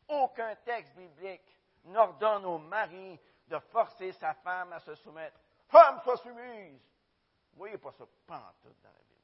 Aucun 0.08 0.56
texte 0.58 0.96
biblique 0.96 1.56
n'ordonne 1.86 2.46
au 2.46 2.58
mari 2.58 3.20
de 3.48 3.60
forcer 3.60 4.12
sa 4.14 4.34
femme 4.34 4.74
à 4.74 4.80
se 4.80 4.96
soumettre. 4.96 5.40
Femme, 5.68 6.02
sois 6.02 6.18
soumise. 6.18 6.82
Vous 7.54 7.60
voyez 7.60 7.78
pas 7.78 7.92
ça 7.92 8.06
pantoute 8.26 8.82
dans 8.82 8.90
la 8.90 9.00
Bible. 9.00 9.22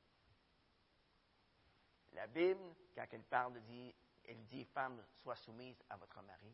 La 2.14 2.28
Bible, 2.28 2.76
quand 2.94 3.08
elle 3.12 3.24
parle, 3.24 3.60
dit 3.62 3.96
elle 4.28 4.44
dit, 4.46 4.66
femme, 4.66 5.04
sois 5.22 5.36
soumise 5.36 5.84
à 5.90 5.98
votre 5.98 6.22
mari. 6.22 6.54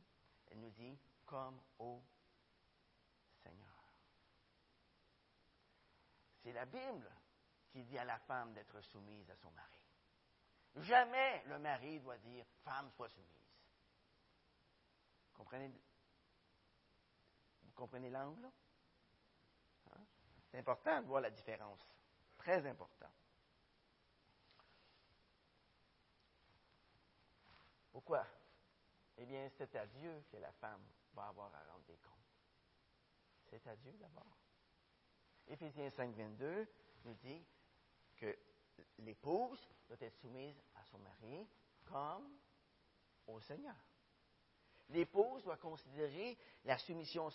Elle 0.50 0.60
nous 0.60 0.72
dit, 0.72 0.98
comme 1.26 1.60
au 1.80 2.02
Seigneur. 3.42 3.68
C'est 6.44 6.54
la 6.54 6.66
Bible 6.66 7.10
qui 7.70 7.84
dit 7.84 7.98
à 7.98 8.04
la 8.04 8.20
femme 8.20 8.54
d'être 8.54 8.82
soumise 8.82 9.30
à 9.30 9.36
son 9.36 9.52
mari. 9.52 9.80
Jamais 10.76 11.44
le 11.46 11.60
mari 11.60 12.00
doit 12.00 12.18
dire 12.18 12.46
femme, 12.64 12.90
sois 12.92 13.10
soumise. 13.10 13.28
Comprenez? 15.34 15.72
Vous 17.64 17.72
comprenez 17.74 18.10
l'angle? 18.10 18.50
Hein? 19.92 20.06
C'est 20.50 20.60
important 20.60 21.02
de 21.02 21.08
voir 21.08 21.22
la 21.22 21.30
différence. 21.30 21.80
Très 22.38 22.66
important. 22.66 23.12
Pourquoi? 27.92 28.26
Eh 29.18 29.26
bien, 29.26 29.50
c'est 29.58 29.76
à 29.76 29.86
Dieu 29.86 30.24
que 30.32 30.38
la 30.38 30.52
femme 30.54 30.84
va 31.14 31.28
avoir 31.28 31.54
à 31.54 31.64
rendre 31.72 31.86
des 31.86 31.98
comptes. 31.98 32.12
C'est 33.50 33.68
à 33.68 33.76
Dieu 33.76 33.92
d'abord. 33.94 34.41
Éphésiens 35.48 35.90
5, 35.90 36.16
22 36.16 36.68
nous 37.06 37.14
dit 37.16 37.46
que 38.18 38.38
l'épouse 39.00 39.60
doit 39.88 39.98
être 40.00 40.18
soumise 40.18 40.56
à 40.76 40.84
son 40.86 41.00
mari 41.00 41.48
comme 41.86 42.30
au 43.28 43.40
Seigneur. 43.42 43.76
L'épouse 44.90 45.44
doit 45.44 45.58
considérer 45.58 46.38
la 46.66 46.78
soumission 46.78 47.30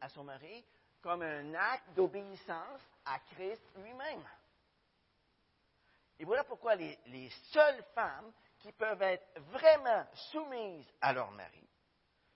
à 0.00 0.08
son 0.08 0.24
mari 0.24 0.64
comme 1.00 1.22
un 1.22 1.54
acte 1.54 1.90
d'obéissance 1.94 2.80
à 3.04 3.18
Christ 3.18 3.62
lui-même. 3.76 4.24
Et 6.18 6.24
voilà 6.24 6.44
pourquoi 6.44 6.74
les, 6.76 6.98
les, 7.06 7.28
seules 7.50 7.82
femmes 7.94 8.32
qui 8.60 8.70
peuvent 8.72 9.02
être 9.02 9.40
vraiment 9.50 10.06
soumises 10.30 10.86
à 11.00 11.12
leur 11.12 11.30
mari 11.32 11.68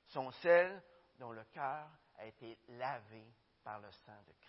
sont 0.09 0.31
celles 0.43 0.83
dont 1.19 1.31
le 1.31 1.45
cœur 1.45 1.89
a 2.19 2.27
été 2.27 2.59
lavé 2.69 3.25
par 3.63 3.81
le 3.81 3.91
sang 3.93 4.21
de 4.27 4.33
Christ. 4.33 4.46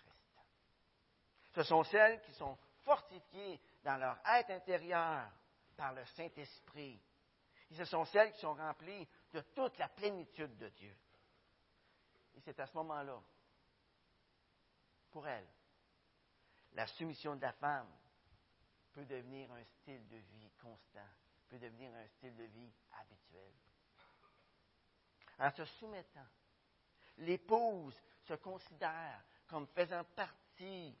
Ce 1.58 1.64
sont 1.64 1.82
celles 1.82 2.22
qui 2.22 2.32
sont 2.34 2.56
fortifiées 2.84 3.60
dans 3.82 3.96
leur 3.96 4.16
être 4.24 4.50
intérieur 4.50 5.28
par 5.76 5.92
le 5.92 6.04
Saint-Esprit. 6.04 7.02
Et 7.72 7.74
ce 7.74 7.84
sont 7.84 8.04
celles 8.04 8.30
qui 8.30 8.38
sont 8.38 8.54
remplies 8.54 9.08
de 9.32 9.40
toute 9.40 9.76
la 9.76 9.88
plénitude 9.88 10.56
de 10.56 10.68
Dieu. 10.68 10.96
Et 12.36 12.40
c'est 12.42 12.60
à 12.60 12.66
ce 12.68 12.76
moment-là, 12.76 13.20
pour 15.10 15.26
elles, 15.26 15.48
la 16.74 16.86
soumission 16.86 17.34
de 17.34 17.42
la 17.42 17.52
femme 17.54 17.90
peut 18.92 19.06
devenir 19.06 19.50
un 19.50 19.64
style 19.64 20.06
de 20.06 20.16
vie 20.16 20.52
constant, 20.62 21.08
peut 21.48 21.58
devenir 21.58 21.92
un 21.92 22.06
style 22.06 22.36
de 22.36 22.44
vie 22.44 22.72
habituel. 22.92 23.52
En 25.40 25.50
se 25.50 25.64
soumettant, 25.64 26.28
l'épouse 27.16 28.00
se 28.22 28.34
considère 28.34 29.24
comme 29.48 29.66
faisant 29.66 30.04
partie 30.14 30.96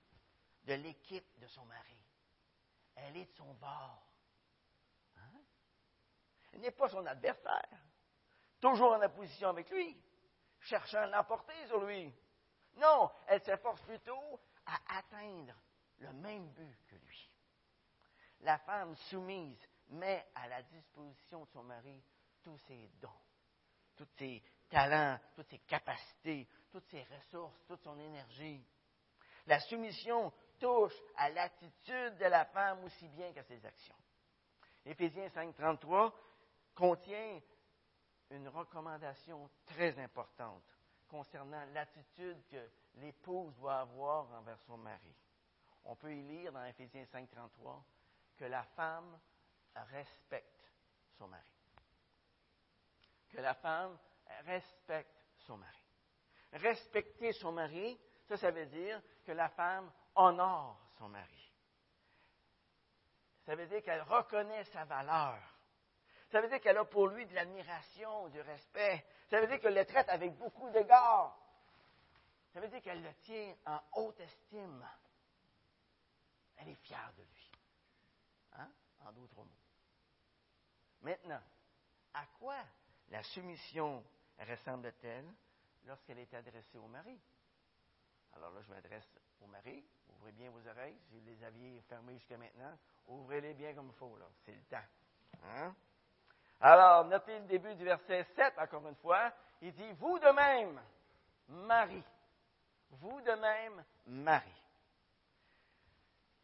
de 0.68 0.74
l'équipe 0.74 1.40
de 1.40 1.46
son 1.46 1.64
mari. 1.64 1.96
Elle 2.94 3.16
est 3.16 3.24
de 3.24 3.32
son 3.32 3.54
bord. 3.54 4.06
Hein? 5.16 5.40
Elle 6.52 6.60
n'est 6.60 6.70
pas 6.72 6.90
son 6.90 7.04
adversaire, 7.06 7.82
toujours 8.60 8.92
en 8.92 9.02
opposition 9.02 9.48
avec 9.48 9.70
lui, 9.70 9.98
cherchant 10.60 10.98
à 10.98 11.06
l'emporter 11.06 11.66
sur 11.68 11.82
lui. 11.84 12.14
Non, 12.76 13.10
elle 13.28 13.42
s'efforce 13.42 13.80
plutôt 13.80 14.40
à 14.66 14.98
atteindre 14.98 15.54
le 16.00 16.12
même 16.12 16.50
but 16.52 16.86
que 16.86 16.96
lui. 16.96 17.30
La 18.40 18.58
femme 18.58 18.94
soumise 19.08 19.66
met 19.88 20.28
à 20.34 20.48
la 20.48 20.62
disposition 20.64 21.44
de 21.44 21.50
son 21.50 21.62
mari 21.62 22.04
tous 22.42 22.58
ses 22.58 22.90
dons, 23.00 23.08
tous 23.96 24.08
ses 24.18 24.42
talents, 24.68 25.18
toutes 25.34 25.48
ses 25.48 25.60
capacités, 25.60 26.46
toutes 26.70 26.86
ses 26.88 27.04
ressources, 27.04 27.58
toute 27.66 27.82
son 27.82 27.98
énergie. 27.98 28.62
La 29.46 29.60
soumission 29.60 30.30
touche 30.58 30.94
à 31.16 31.30
l'attitude 31.30 32.16
de 32.18 32.26
la 32.26 32.44
femme 32.46 32.84
aussi 32.84 33.08
bien 33.08 33.32
qu'à 33.32 33.42
ses 33.44 33.64
actions. 33.64 33.96
Éphésiens 34.84 35.28
5.33 35.28 36.12
contient 36.74 37.40
une 38.30 38.48
recommandation 38.48 39.48
très 39.66 39.98
importante 39.98 40.62
concernant 41.08 41.64
l'attitude 41.72 42.42
que 42.50 42.70
l'épouse 42.96 43.54
doit 43.56 43.80
avoir 43.80 44.30
envers 44.32 44.60
son 44.60 44.76
mari. 44.76 45.14
On 45.84 45.96
peut 45.96 46.14
y 46.14 46.22
lire 46.22 46.52
dans 46.52 46.64
Éphésiens 46.64 47.04
5.33 47.04 47.82
que 48.36 48.44
la 48.44 48.62
femme 48.62 49.18
respecte 49.74 50.70
son 51.16 51.28
mari. 51.28 51.52
Que 53.30 53.40
la 53.40 53.54
femme 53.54 53.98
respecte 54.44 55.24
son 55.38 55.56
mari. 55.56 55.84
Respecter 56.52 57.32
son 57.32 57.52
mari, 57.52 57.98
ça, 58.26 58.36
ça 58.36 58.50
veut 58.50 58.66
dire 58.66 59.00
que 59.24 59.32
la 59.32 59.48
femme 59.50 59.90
honore 60.18 60.78
son 60.98 61.08
mari. 61.08 61.52
Ça 63.46 63.54
veut 63.54 63.66
dire 63.66 63.82
qu'elle 63.82 64.02
reconnaît 64.02 64.64
sa 64.64 64.84
valeur. 64.84 65.38
Ça 66.30 66.42
veut 66.42 66.48
dire 66.48 66.60
qu'elle 66.60 66.76
a 66.76 66.84
pour 66.84 67.08
lui 67.08 67.24
de 67.24 67.34
l'admiration, 67.34 68.28
du 68.28 68.40
respect. 68.42 69.06
Ça 69.30 69.40
veut 69.40 69.46
dire 69.46 69.58
qu'elle 69.60 69.74
le 69.74 69.86
traite 69.86 70.08
avec 70.10 70.36
beaucoup 70.36 70.68
d'égard. 70.70 71.34
Ça 72.52 72.60
veut 72.60 72.68
dire 72.68 72.82
qu'elle 72.82 73.02
le 73.02 73.14
tient 73.22 73.54
en 73.64 73.80
haute 73.94 74.20
estime. 74.20 74.86
Elle 76.58 76.68
est 76.68 76.74
fière 76.74 77.12
de 77.16 77.22
lui. 77.22 77.50
Hein? 78.54 78.70
En 79.00 79.12
d'autres 79.12 79.36
mots. 79.36 79.48
Maintenant, 81.00 81.40
à 82.14 82.26
quoi 82.38 82.58
la 83.08 83.22
soumission 83.22 84.04
ressemble-t-elle 84.38 85.32
lorsqu'elle 85.84 86.18
est 86.18 86.34
adressée 86.34 86.78
au 86.78 86.88
mari? 86.88 87.18
Alors 88.34 88.50
là, 88.50 88.60
je 88.60 88.68
m'adresse 88.68 89.08
au 89.40 89.46
mari. 89.46 89.84
Ouvrez 90.18 90.32
bien 90.32 90.50
vos 90.50 90.68
oreilles. 90.68 90.96
Si 91.08 91.14
vous 91.14 91.24
les 91.26 91.44
aviez 91.44 91.80
fermées 91.88 92.14
jusqu'à 92.14 92.36
maintenant, 92.36 92.76
ouvrez-les 93.06 93.54
bien 93.54 93.74
comme 93.74 93.88
il 93.88 93.98
faut. 93.98 94.18
C'est 94.44 94.52
le 94.52 94.62
temps. 94.62 94.76
Hein? 95.44 95.74
Alors, 96.60 97.04
notez 97.04 97.38
le 97.38 97.46
début 97.46 97.74
du 97.76 97.84
verset 97.84 98.24
7, 98.34 98.54
encore 98.58 98.86
une 98.88 98.96
fois. 98.96 99.32
Il 99.62 99.72
dit, 99.72 99.92
vous 99.92 100.18
de 100.18 100.30
même, 100.30 100.80
Marie. 101.48 102.02
Vous 102.90 103.20
de 103.20 103.32
même, 103.32 103.84
Marie. 104.06 104.62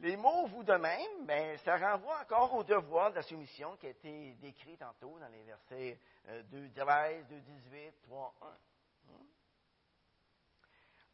Les 0.01 0.17
mots 0.17 0.47
vous 0.47 0.63
de 0.65 0.75
même, 0.75 1.25
ben, 1.25 1.57
ça 1.59 1.77
renvoie 1.77 2.21
encore 2.21 2.53
au 2.55 2.65
devoir 2.65 3.11
de 3.11 3.17
la 3.17 3.23
soumission 3.23 3.77
qui 3.77 3.87
a 3.87 3.91
été 3.91 4.35
décrit 4.35 4.77
tantôt 4.77 5.19
dans 5.19 5.29
les 5.29 5.43
versets 5.45 5.99
2, 6.27 6.71
13, 6.75 7.27
2, 7.29 7.41
18, 7.41 7.93
3, 8.03 8.35
1. 8.43 8.47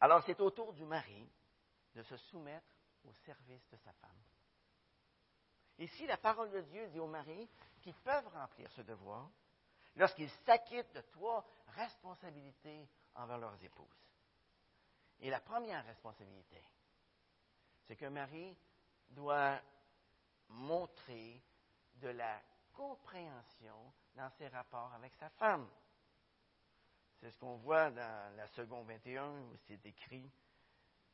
Alors, 0.01 0.23
c'est 0.23 0.39
au 0.41 0.49
tour 0.49 0.73
du 0.73 0.83
mari 0.83 1.29
de 1.95 2.03
se 2.03 2.17
soumettre 2.17 2.75
au 3.03 3.13
service 3.13 3.67
de 3.69 3.77
sa 3.77 3.91
femme. 3.93 4.23
Ici, 5.77 6.05
la 6.05 6.17
parole 6.17 6.51
de 6.51 6.61
Dieu 6.61 6.87
dit 6.89 6.99
aux 6.99 7.07
maris 7.07 7.49
qu'ils 7.81 7.95
peuvent 7.95 8.27
remplir 8.27 8.69
ce 8.71 8.81
devoir 8.81 9.29
lorsqu'ils 9.95 10.29
s'acquittent 10.45 10.93
de 10.93 11.01
trois 11.01 11.45
responsabilités 11.67 12.87
envers 13.15 13.37
leurs 13.37 13.63
épouses. 13.63 13.87
Et 15.19 15.29
la 15.29 15.39
première 15.39 15.85
responsabilité, 15.85 16.61
c'est 17.87 17.95
qu'un 17.95 18.09
mari 18.09 18.55
doit 19.09 19.59
montrer 20.49 21.41
de 21.95 22.09
la 22.09 22.41
compréhension 22.73 23.93
dans 24.15 24.29
ses 24.31 24.47
rapports 24.47 24.93
avec 24.93 25.13
sa 25.15 25.29
femme. 25.31 25.69
C'est 27.19 27.31
ce 27.31 27.37
qu'on 27.37 27.57
voit 27.57 27.91
dans 27.91 28.35
la 28.35 28.47
seconde 28.47 28.87
21 28.87 29.41
où 29.41 29.55
c'est 29.67 29.85
écrit 29.85 30.31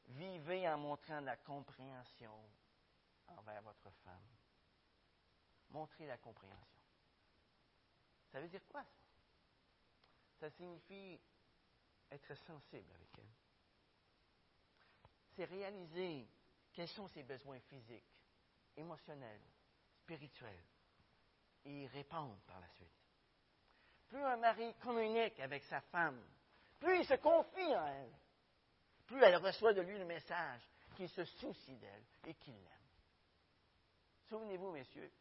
Vivez 0.08 0.68
en 0.70 0.78
montrant 0.78 1.22
de 1.22 1.26
la 1.26 1.38
compréhension 1.38 2.34
envers 3.28 3.62
votre 3.62 3.90
femme. 4.04 4.28
Montrez 5.70 6.08
la 6.08 6.18
compréhension. 6.18 6.82
Ça 8.32 8.40
veut 8.40 8.48
dire 8.48 8.66
quoi 8.70 8.84
ça? 8.84 9.02
Ça 10.40 10.50
signifie 10.52 11.20
être 12.12 12.36
sensible 12.36 12.92
avec 12.94 13.10
elle. 13.18 13.26
C'est 15.36 15.46
réaliser 15.46 16.28
quels 16.74 16.88
sont 16.88 17.08
ses 17.08 17.24
besoins 17.24 17.60
physiques, 17.62 18.04
émotionnels, 18.76 19.42
spirituels, 20.04 20.64
et 21.66 21.84
y 21.84 21.88
répondre 21.88 22.38
par 22.46 22.60
la 22.60 22.70
suite. 22.70 22.88
Plus 24.08 24.24
un 24.24 24.38
mari 24.38 24.74
communique 24.76 25.40
avec 25.40 25.64
sa 25.66 25.82
femme, 25.82 26.24
plus 26.80 27.00
il 27.00 27.06
se 27.06 27.16
confie 27.16 27.76
en 27.76 27.88
elle, 27.88 28.14
plus 29.08 29.24
elle 29.24 29.38
reçoit 29.38 29.74
de 29.74 29.82
lui 29.82 29.98
le 29.98 30.06
message 30.06 30.62
qu'il 30.96 31.10
se 31.10 31.26
soucie 31.26 31.78
d'elle 31.78 32.06
et 32.26 32.34
qu'il 32.36 32.54
l'aime. 32.54 32.74
Souvenez-vous, 34.30 34.72
messieurs, 34.72 35.12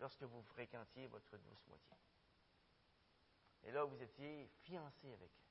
lorsque 0.00 0.22
vous 0.22 0.42
fréquentiez 0.42 1.06
votre 1.06 1.36
douce 1.38 1.66
moitié. 1.68 1.96
Et 3.62 3.70
là, 3.70 3.84
vous 3.84 4.02
étiez 4.02 4.50
fiancé 4.62 5.12
avec 5.12 5.30
elle. 5.30 5.44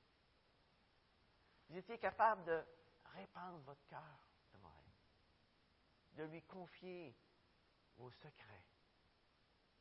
Vous 1.68 1.76
étiez 1.78 1.98
capable 1.98 2.44
de 2.44 2.64
répandre 3.16 3.58
votre 3.60 3.84
cœur 3.86 4.28
devant 4.52 4.72
elle, 4.86 6.18
de 6.18 6.30
lui 6.30 6.42
confier 6.42 7.16
vos 7.96 8.10
secrets 8.10 8.64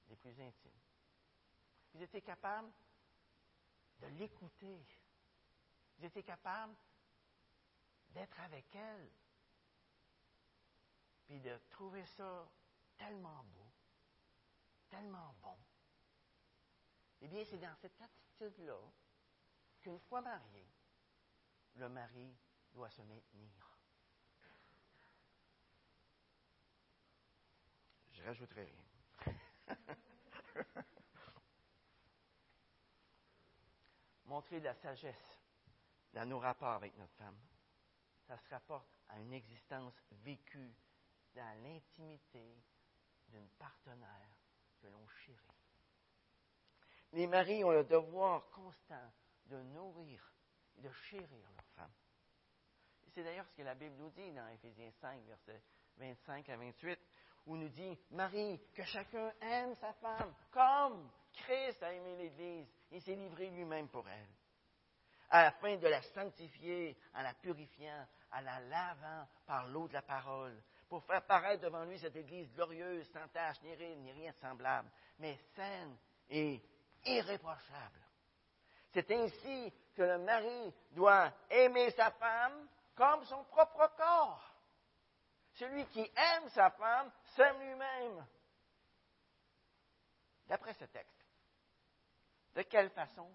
les 0.08 0.16
plus 0.16 0.40
intimes. 0.40 0.72
Vous 1.94 2.02
étiez 2.02 2.22
capable 2.22 2.72
de 4.00 4.08
l'écouter. 4.08 4.86
Vous 5.98 6.06
étiez 6.06 6.24
capable 6.24 6.76
d'être 8.14 8.40
avec 8.42 8.74
elle 8.76 9.10
puis 11.26 11.40
de 11.40 11.58
trouver 11.70 12.06
ça 12.06 12.50
tellement 12.98 13.44
beau, 13.56 13.72
tellement 14.90 15.34
bon. 15.42 15.58
Eh 17.22 17.28
bien, 17.28 17.44
c'est 17.46 17.58
dans 17.58 17.76
cette 17.76 18.00
attitude-là 18.02 18.80
qu'une 19.82 20.00
fois 20.00 20.22
marié, 20.22 20.68
le 21.76 21.90
mari 21.90 22.38
doit 22.74 22.90
se 22.90 23.02
maintenir. 23.02 23.50
Je 28.12 28.24
rajouterai 28.24 28.66
rien. 28.66 28.86
Montrer 34.26 34.60
de 34.60 34.66
la 34.66 34.76
sagesse 34.76 35.42
dans 36.14 36.26
nos 36.28 36.40
rapports 36.40 36.74
avec 36.74 36.98
notre 36.98 37.14
femme, 37.14 37.38
ça 38.28 38.38
se 38.38 38.50
rapporte 38.50 38.88
à 39.10 39.20
une 39.20 39.34
existence 39.34 39.94
vécue 40.24 40.74
dans 41.36 41.64
l'intimité 41.64 42.58
d'une 43.30 43.48
partenaire 43.60 44.38
que 44.82 44.88
l'on 44.88 45.08
chérit. 45.08 45.38
Les 47.14 47.28
maris 47.28 47.64
ont 47.64 47.72
le 47.72 47.84
devoir 47.84 48.50
constant 48.50 49.12
de 49.46 49.62
nourrir 49.62 50.34
et 50.78 50.82
de 50.82 50.92
chérir 50.92 51.50
leur 51.56 51.66
femme. 51.76 51.92
C'est 53.14 53.24
d'ailleurs 53.24 53.48
ce 53.48 53.56
que 53.56 53.62
la 53.62 53.76
Bible 53.76 53.96
nous 53.98 54.10
dit 54.10 54.32
dans 54.32 54.48
Éphésiens 54.48 54.92
5, 55.00 55.24
versets 55.26 55.62
25 55.98 56.50
à 56.50 56.58
28, 56.58 57.00
où 57.46 57.58
nous 57.58 57.70
dit, 57.70 57.98
Marie, 58.12 58.60
que 58.74 58.84
chacun 58.84 59.32
aime 59.42 59.76
sa 59.76 59.94
femme 59.94 60.34
comme 60.50 61.10
Christ 61.34 61.84
a 61.84 61.94
aimé 61.94 62.16
l'Église 62.16 62.68
et 62.92 63.00
s'est 63.00 63.16
livré 63.16 63.50
lui-même 63.50 63.88
pour 63.90 64.08
elle, 64.08 64.30
afin 65.34 65.78
de 65.78 65.88
la 65.88 66.02
sanctifier 66.02 66.96
en 67.16 67.24
la 67.24 67.34
purifiant, 67.34 68.08
en 68.32 68.42
la 68.42 68.60
lavant 68.60 69.28
par 69.48 69.68
l'eau 69.68 69.88
de 69.88 69.94
la 69.94 70.04
parole, 70.04 70.62
pour 70.88 71.04
faire 71.06 71.26
paraître 71.26 71.64
devant 71.64 71.84
lui 71.86 71.98
cette 71.98 72.16
Église 72.16 72.54
glorieuse, 72.54 73.10
sans 73.12 73.28
tache, 73.30 73.60
ni 73.64 73.74
ride, 73.74 74.00
ni 74.00 74.12
rien 74.12 74.32
semblable, 74.34 74.90
mais 75.18 75.36
saine 75.56 75.98
et 76.30 76.62
irréprochable. 77.06 78.00
C'est 78.92 79.10
ainsi 79.10 79.74
que 79.96 80.04
le 80.04 80.20
mari 80.20 80.74
doit 80.92 81.34
aimer 81.50 81.90
sa 81.92 82.12
femme 82.12 82.68
comme 82.94 83.24
son 83.26 83.44
propre 83.46 83.92
corps. 83.98 84.56
Celui 85.54 85.86
qui 85.88 86.12
aime 86.16 86.50
sa 86.50 86.70
femme 86.70 87.12
s'aime 87.36 87.60
lui-même. 87.60 88.24
D'après 90.46 90.74
ce 90.74 90.86
texte, 90.86 91.26
de 92.54 92.62
quelle 92.62 92.92
façon 92.92 93.28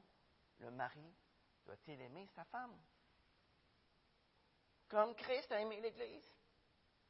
le 0.61 0.71
mari 0.71 1.13
doit-il 1.69 2.01
aimer 2.01 2.27
sa 2.35 2.45
femme? 2.45 2.75
Comme 4.89 5.15
Christ 5.15 5.53
a 5.53 5.61
aimé 5.61 5.79
l'Église. 5.83 6.27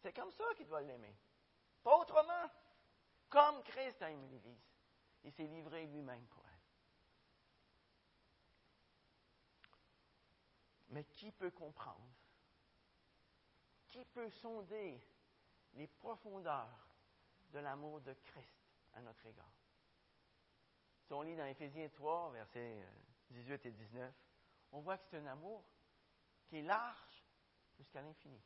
C'est 0.03 0.13
comme 0.13 0.33
ça 0.33 0.45
qu'il 0.57 0.67
doit 0.67 0.83
l'aimer. 0.83 1.17
Pas 1.85 1.97
autrement. 1.97 2.51
Comme 3.31 3.63
Christ 3.63 4.03
a 4.03 4.11
aimé 4.11 4.27
l'Église. 4.27 4.67
Il 5.23 5.33
s'est 5.33 5.47
livré 5.47 5.87
lui-même 5.87 6.27
pour 6.27 6.45
elle. 6.49 6.59
Mais 10.89 11.05
qui 11.05 11.31
peut 11.31 11.53
comprendre? 11.53 12.09
Qui 13.87 14.05
peut 14.07 14.31
sonder 14.31 15.01
les 15.75 15.87
profondeurs 15.87 16.89
de 17.53 17.61
l'amour 17.61 18.01
de 18.01 18.13
Christ 18.13 18.59
à 18.95 19.03
notre 19.03 19.25
égard? 19.25 19.53
Si 21.07 21.13
on 21.13 21.23
lit 21.23 21.37
dans 21.37 21.47
Éphésiens 21.47 21.89
3, 21.91 22.33
versets 22.33 22.85
18 23.31 23.67
et 23.67 23.71
19, 23.71 24.28
on 24.73 24.81
voit 24.81 24.99
que 24.99 25.05
c'est 25.11 25.19
un 25.19 25.27
amour 25.27 25.65
qui 26.47 26.59
est 26.59 26.63
large 26.63 27.25
jusqu'à 27.77 28.01
l'infini. 28.01 28.41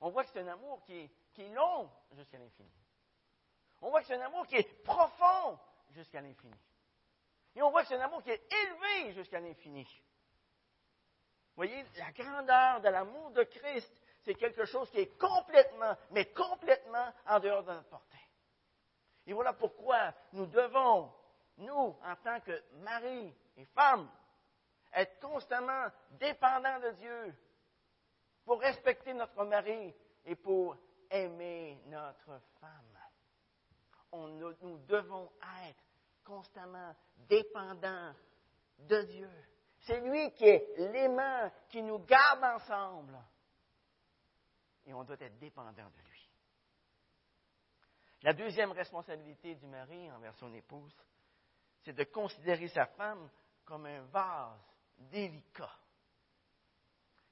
On 0.00 0.10
voit 0.10 0.24
que 0.24 0.30
c'est 0.30 0.40
un 0.40 0.48
amour 0.48 0.82
qui 0.84 0.94
est, 0.94 1.10
qui 1.32 1.42
est 1.42 1.54
long 1.54 1.90
jusqu'à 2.12 2.38
l'infini. 2.38 2.70
On 3.80 3.90
voit 3.90 4.00
que 4.00 4.06
c'est 4.06 4.16
un 4.16 4.26
amour 4.26 4.46
qui 4.46 4.56
est 4.56 4.82
profond 4.82 5.58
jusqu'à 5.90 6.20
l'infini. 6.20 6.54
Et 7.54 7.62
on 7.62 7.70
voit 7.70 7.82
que 7.82 7.88
c'est 7.88 7.96
un 7.96 8.04
amour 8.04 8.22
qui 8.22 8.30
est 8.30 8.52
élevé 8.52 9.12
jusqu'à 9.14 9.40
l'infini. 9.40 9.86
Voyez, 11.56 11.84
la 11.96 12.10
grandeur 12.12 12.80
de 12.80 12.88
l'amour 12.88 13.30
de 13.30 13.44
Christ, 13.44 14.02
c'est 14.22 14.34
quelque 14.34 14.64
chose 14.64 14.90
qui 14.90 14.98
est 14.98 15.18
complètement, 15.18 15.96
mais 16.10 16.26
complètement 16.32 17.12
en 17.26 17.38
dehors 17.38 17.62
de 17.62 17.72
notre 17.72 17.88
portée. 17.88 18.18
Et 19.26 19.32
voilà 19.32 19.52
pourquoi 19.52 20.12
nous 20.32 20.46
devons, 20.46 21.12
nous, 21.58 21.96
en 22.02 22.16
tant 22.22 22.40
que 22.40 22.62
mari 22.80 23.32
et 23.56 23.64
femme, 23.66 24.10
être 24.94 25.20
constamment 25.20 25.88
dépendants 26.12 26.80
de 26.80 26.90
Dieu 26.92 27.34
pour 28.44 28.60
respecter 28.60 29.12
notre 29.14 29.44
mari 29.44 29.94
et 30.24 30.36
pour 30.36 30.76
aimer 31.10 31.80
notre 31.86 32.40
femme. 32.60 32.98
nous 34.12 34.78
devons 34.86 35.30
être 35.66 35.82
constamment 36.24 36.94
dépendants 37.28 38.14
de 38.78 39.02
Dieu. 39.02 39.30
C'est 39.80 40.00
lui 40.00 40.32
qui 40.32 40.44
est 40.44 40.66
l'aimant, 40.78 41.50
qui 41.68 41.82
nous 41.82 41.98
garde 41.98 42.42
ensemble. 42.42 43.18
Et 44.86 44.94
on 44.94 45.04
doit 45.04 45.20
être 45.20 45.38
dépendant 45.38 45.72
de 45.72 46.08
lui. 46.08 46.30
La 48.22 48.32
deuxième 48.32 48.72
responsabilité 48.72 49.54
du 49.54 49.66
mari 49.66 50.10
envers 50.12 50.34
son 50.36 50.52
épouse, 50.54 50.94
c'est 51.82 51.92
de 51.92 52.04
considérer 52.04 52.68
sa 52.68 52.86
femme 52.86 53.28
comme 53.66 53.84
un 53.84 54.02
vase 54.04 54.73
délicat. 55.10 55.70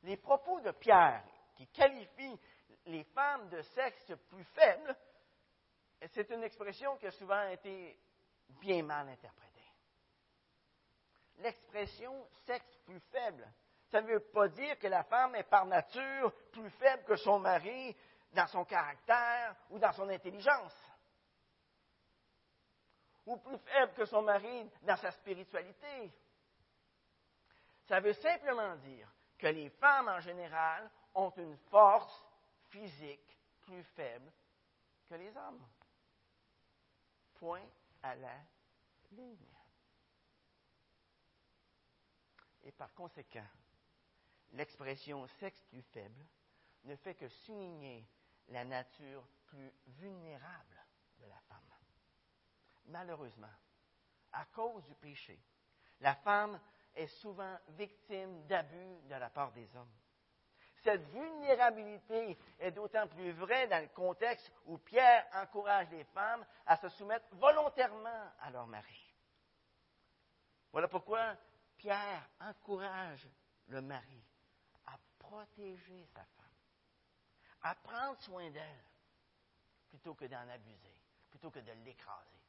Les 0.02 0.16
propos 0.16 0.60
de 0.60 0.70
Pierre, 0.72 1.24
qui 1.56 1.66
qualifient 1.68 2.38
les 2.86 3.04
femmes 3.04 3.48
de 3.50 3.62
sexe 3.62 4.12
plus 4.28 4.44
faible, 4.44 4.96
c'est 6.12 6.28
une 6.30 6.42
expression 6.42 6.96
qui 6.96 7.06
a 7.06 7.12
souvent 7.12 7.46
été 7.48 7.96
bien 8.60 8.82
mal 8.82 9.08
interprétée 9.08 9.52
l'expression 11.42 12.26
sexe 12.46 12.76
plus 12.84 13.00
faible. 13.10 13.46
Ça 13.90 14.00
ne 14.00 14.06
veut 14.06 14.20
pas 14.20 14.48
dire 14.48 14.78
que 14.78 14.86
la 14.86 15.04
femme 15.04 15.34
est 15.34 15.42
par 15.44 15.66
nature 15.66 16.32
plus 16.52 16.70
faible 16.70 17.04
que 17.04 17.16
son 17.16 17.38
mari 17.38 17.94
dans 18.32 18.46
son 18.46 18.64
caractère 18.64 19.54
ou 19.70 19.78
dans 19.78 19.92
son 19.92 20.08
intelligence. 20.08 20.74
Ou 23.26 23.36
plus 23.36 23.58
faible 23.58 23.92
que 23.92 24.06
son 24.06 24.22
mari 24.22 24.70
dans 24.82 24.96
sa 24.96 25.10
spiritualité. 25.10 26.10
Ça 27.92 28.00
veut 28.00 28.14
simplement 28.14 28.74
dire 28.76 29.06
que 29.36 29.48
les 29.48 29.68
femmes 29.68 30.08
en 30.08 30.18
général 30.18 30.90
ont 31.14 31.28
une 31.36 31.58
force 31.68 32.24
physique 32.70 33.38
plus 33.60 33.84
faible 33.84 34.32
que 35.06 35.14
les 35.14 35.36
hommes. 35.36 35.62
Point 37.34 37.68
à 38.02 38.14
la 38.14 38.34
ligne. 39.10 39.54
Et 42.62 42.72
par 42.72 42.94
conséquent, 42.94 43.46
l'expression 44.52 45.26
sexe 45.38 45.60
plus 45.64 45.82
faible 45.82 46.24
ne 46.84 46.96
fait 46.96 47.14
que 47.14 47.28
souligner 47.28 48.08
la 48.48 48.64
nature 48.64 49.28
plus 49.48 49.70
vulnérable 49.98 50.82
de 51.18 51.26
la 51.26 51.40
femme. 51.40 51.74
Malheureusement, 52.86 53.52
à 54.32 54.46
cause 54.46 54.82
du 54.86 54.94
péché, 54.94 55.38
la 56.00 56.14
femme 56.14 56.58
est 56.94 57.06
souvent 57.06 57.58
victime 57.70 58.46
d'abus 58.46 59.00
de 59.08 59.14
la 59.14 59.30
part 59.30 59.52
des 59.52 59.68
hommes. 59.76 59.92
Cette 60.82 61.04
vulnérabilité 61.10 62.36
est 62.58 62.72
d'autant 62.72 63.06
plus 63.06 63.30
vraie 63.32 63.68
dans 63.68 63.80
le 63.80 63.88
contexte 63.88 64.50
où 64.66 64.78
Pierre 64.78 65.24
encourage 65.34 65.88
les 65.90 66.04
femmes 66.04 66.44
à 66.66 66.76
se 66.76 66.88
soumettre 66.88 67.26
volontairement 67.32 68.32
à 68.40 68.50
leur 68.50 68.66
mari. 68.66 69.14
Voilà 70.72 70.88
pourquoi 70.88 71.36
Pierre 71.76 72.28
encourage 72.40 73.28
le 73.68 73.80
mari 73.80 74.24
à 74.86 74.96
protéger 75.18 76.04
sa 76.06 76.24
femme, 76.24 76.46
à 77.62 77.74
prendre 77.76 78.18
soin 78.20 78.50
d'elle, 78.50 78.84
plutôt 79.88 80.14
que 80.14 80.24
d'en 80.24 80.48
abuser, 80.48 81.00
plutôt 81.30 81.50
que 81.50 81.60
de 81.60 81.72
l'écraser. 81.84 82.42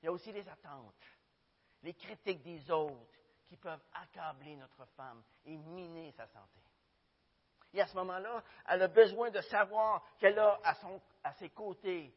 Il 0.00 0.06
y 0.06 0.08
a 0.08 0.12
aussi 0.12 0.32
les 0.32 0.48
attentes, 0.48 1.17
les 1.82 1.94
critiques 1.94 2.42
des 2.42 2.70
autres 2.70 3.18
qui 3.46 3.56
peuvent 3.56 3.84
accabler 3.92 4.56
notre 4.56 4.84
femme 4.96 5.22
et 5.44 5.56
miner 5.56 6.12
sa 6.12 6.26
santé. 6.26 6.60
Et 7.72 7.80
à 7.80 7.86
ce 7.86 7.96
moment-là, 7.96 8.42
elle 8.68 8.82
a 8.82 8.88
besoin 8.88 9.30
de 9.30 9.40
savoir 9.42 10.02
qu'elle 10.18 10.38
a 10.38 10.60
à, 10.64 10.74
à 11.24 11.32
ses 11.34 11.50
côtés 11.50 12.14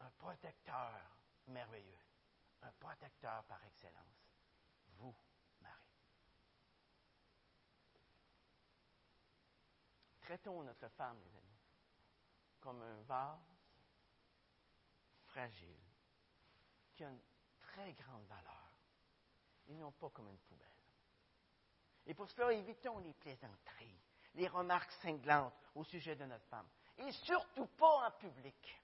un 0.00 0.10
protecteur 0.18 0.92
merveilleux, 1.46 1.98
un 2.62 2.72
protecteur 2.72 3.44
par 3.44 3.62
excellence 3.64 4.12
vous, 4.98 5.14
Marie. 5.60 5.74
Traitons 10.20 10.62
notre 10.62 10.88
femme, 10.88 11.18
les 11.20 11.36
amis, 11.36 11.60
comme 12.60 12.82
un 12.82 13.02
vase 13.02 13.40
fragile 15.26 15.80
qui 16.94 17.04
a 17.04 17.10
une 17.10 17.20
très 17.72 17.92
grande 17.92 18.24
valeur 18.26 18.72
et 19.68 19.74
non 19.74 19.92
pas 19.92 20.10
comme 20.10 20.28
une 20.28 20.38
poubelle. 20.38 20.68
Et 22.06 22.14
pour 22.14 22.28
cela, 22.30 22.52
évitons 22.52 22.98
les 22.98 23.14
plaisanteries, 23.14 24.00
les 24.34 24.48
remarques 24.48 24.92
cinglantes 25.02 25.54
au 25.74 25.84
sujet 25.84 26.16
de 26.16 26.24
notre 26.24 26.46
femme. 26.46 26.68
Et 26.98 27.12
surtout 27.12 27.66
pas 27.66 28.06
en 28.06 28.10
public. 28.12 28.82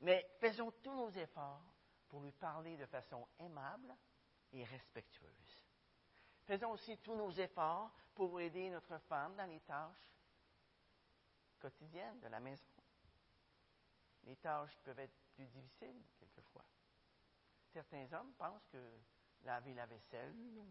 Mais 0.00 0.26
faisons 0.40 0.70
tous 0.82 0.94
nos 0.94 1.10
efforts 1.10 1.62
pour 2.08 2.22
lui 2.22 2.32
parler 2.32 2.76
de 2.76 2.86
façon 2.86 3.26
aimable 3.38 3.94
et 4.52 4.64
respectueuse. 4.64 5.62
Faisons 6.44 6.70
aussi 6.70 6.96
tous 6.98 7.16
nos 7.16 7.30
efforts 7.32 7.90
pour 8.14 8.40
aider 8.40 8.70
notre 8.70 8.98
femme 8.98 9.34
dans 9.34 9.46
les 9.46 9.60
tâches 9.60 10.10
quotidiennes 11.58 12.20
de 12.20 12.28
la 12.28 12.40
maison. 12.40 12.64
Les 14.24 14.36
tâches 14.36 14.76
peuvent 14.84 14.98
être 14.98 15.16
plus 15.34 15.46
difficiles 15.46 16.02
quelquefois. 16.18 16.64
Certains 17.76 18.10
hommes 18.14 18.32
pensent 18.38 18.66
que 18.68 18.82
laver 19.42 19.74
la 19.74 19.84
vaisselle, 19.84 20.64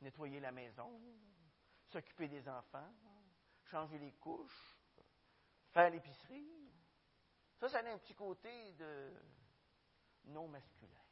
nettoyer 0.00 0.40
la 0.40 0.50
maison, 0.50 0.98
s'occuper 1.88 2.26
des 2.26 2.48
enfants, 2.48 2.90
changer 3.64 3.98
les 3.98 4.12
couches, 4.12 4.78
faire 5.72 5.90
l'épicerie, 5.90 6.72
ça, 7.60 7.68
ça 7.68 7.80
a 7.80 7.86
un 7.86 7.98
petit 7.98 8.14
côté 8.14 8.72
de 8.72 9.12
non 10.24 10.48
masculin. 10.48 11.02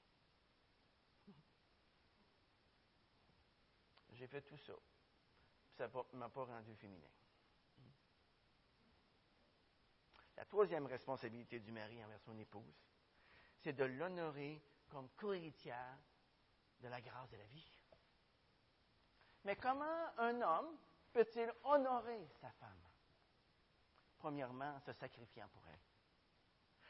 J'ai 4.13 4.27
fait 4.27 4.41
tout 4.41 4.57
ça. 4.57 4.73
Ça 5.77 5.87
ne 6.15 6.19
m'a 6.19 6.31
pas 6.31 6.45
rendu 6.47 6.75
féminin. 6.77 7.11
La 10.39 10.47
troisième 10.47 10.87
responsabilité 10.87 11.61
du 11.61 11.73
mari 11.73 12.03
envers 12.03 12.23
son 12.23 12.39
épouse, 12.39 12.89
c'est 13.59 13.75
de 13.75 13.85
l'honorer 13.85 14.63
comme 14.91 15.09
co-héritière 15.17 15.99
de 16.81 16.89
la 16.89 17.01
grâce 17.01 17.31
de 17.31 17.37
la 17.37 17.45
vie. 17.45 17.71
Mais 19.45 19.57
comment 19.57 20.07
un 20.19 20.41
homme 20.43 20.77
peut-il 21.13 21.51
honorer 21.65 22.29
sa 22.41 22.51
femme? 22.53 22.89
Premièrement, 24.19 24.75
en 24.77 24.81
se 24.81 24.93
sacrifiant 24.93 25.49
pour 25.49 25.63
elle. 25.69 25.81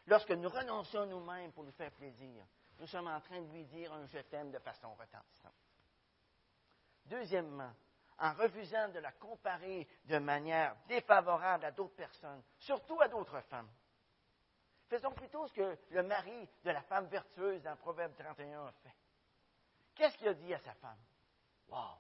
Lorsque 0.07 0.33
nous 0.33 0.49
renonçons 0.49 1.07
nous-mêmes 1.07 1.53
pour 1.53 1.63
lui 1.63 1.73
faire 1.73 1.93
plaisir, 1.93 2.45
nous 2.79 2.87
sommes 2.87 3.07
en 3.07 3.21
train 3.21 3.41
de 3.41 3.53
lui 3.53 3.65
dire 3.67 3.93
un 3.93 4.07
je 4.07 4.19
t'aime 4.19 4.51
de 4.51 4.59
façon 4.59 4.93
retentissante. 4.95 5.53
Deuxièmement, 7.05 7.73
en 8.19 8.33
refusant 8.35 8.89
de 8.89 8.99
la 8.99 9.13
comparer 9.13 9.87
de 10.05 10.19
manière 10.19 10.77
défavorable 10.89 11.65
à 11.65 11.71
d'autres 11.71 11.95
personnes, 11.95 12.43
surtout 12.59 13.01
à 13.01 13.09
d'autres 13.09 13.41
femmes. 13.43 13.71
Faisons 14.91 15.13
plutôt 15.13 15.47
ce 15.47 15.53
que 15.55 15.79
le 15.91 16.03
mari 16.03 16.49
de 16.65 16.71
la 16.71 16.83
femme 16.83 17.07
vertueuse 17.07 17.63
dans 17.63 17.77
Proverbe 17.77 18.13
31 18.17 18.67
a 18.67 18.73
fait. 18.73 18.95
Qu'est-ce 19.95 20.19
qu'il 20.19 20.27
a 20.27 20.35
dit 20.35 20.53
à 20.53 20.59
sa 20.59 20.75
femme? 20.75 20.99
Wow! 21.69 21.97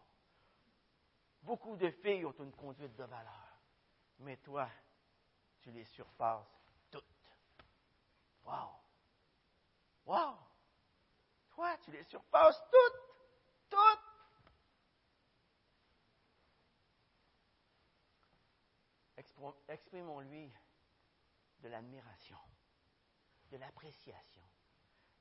Beaucoup 1.42 1.76
de 1.76 1.88
filles 1.90 2.26
ont 2.26 2.34
une 2.40 2.52
conduite 2.52 2.96
de 2.96 3.04
valeur, 3.04 3.60
mais 4.18 4.36
toi, 4.38 4.68
tu 5.60 5.70
les 5.70 5.84
surpasses 5.84 6.60
Wow! 8.44 8.70
Wow! 10.06 10.36
Toi, 11.50 11.76
tu 11.84 11.92
les 11.92 12.02
surpasses 12.04 12.60
toutes! 12.70 13.70
Toutes! 13.70 14.10
Exprimons-lui 19.68 20.52
de 21.60 21.68
l'admiration, 21.68 22.38
de 23.50 23.56
l'appréciation, 23.56 24.44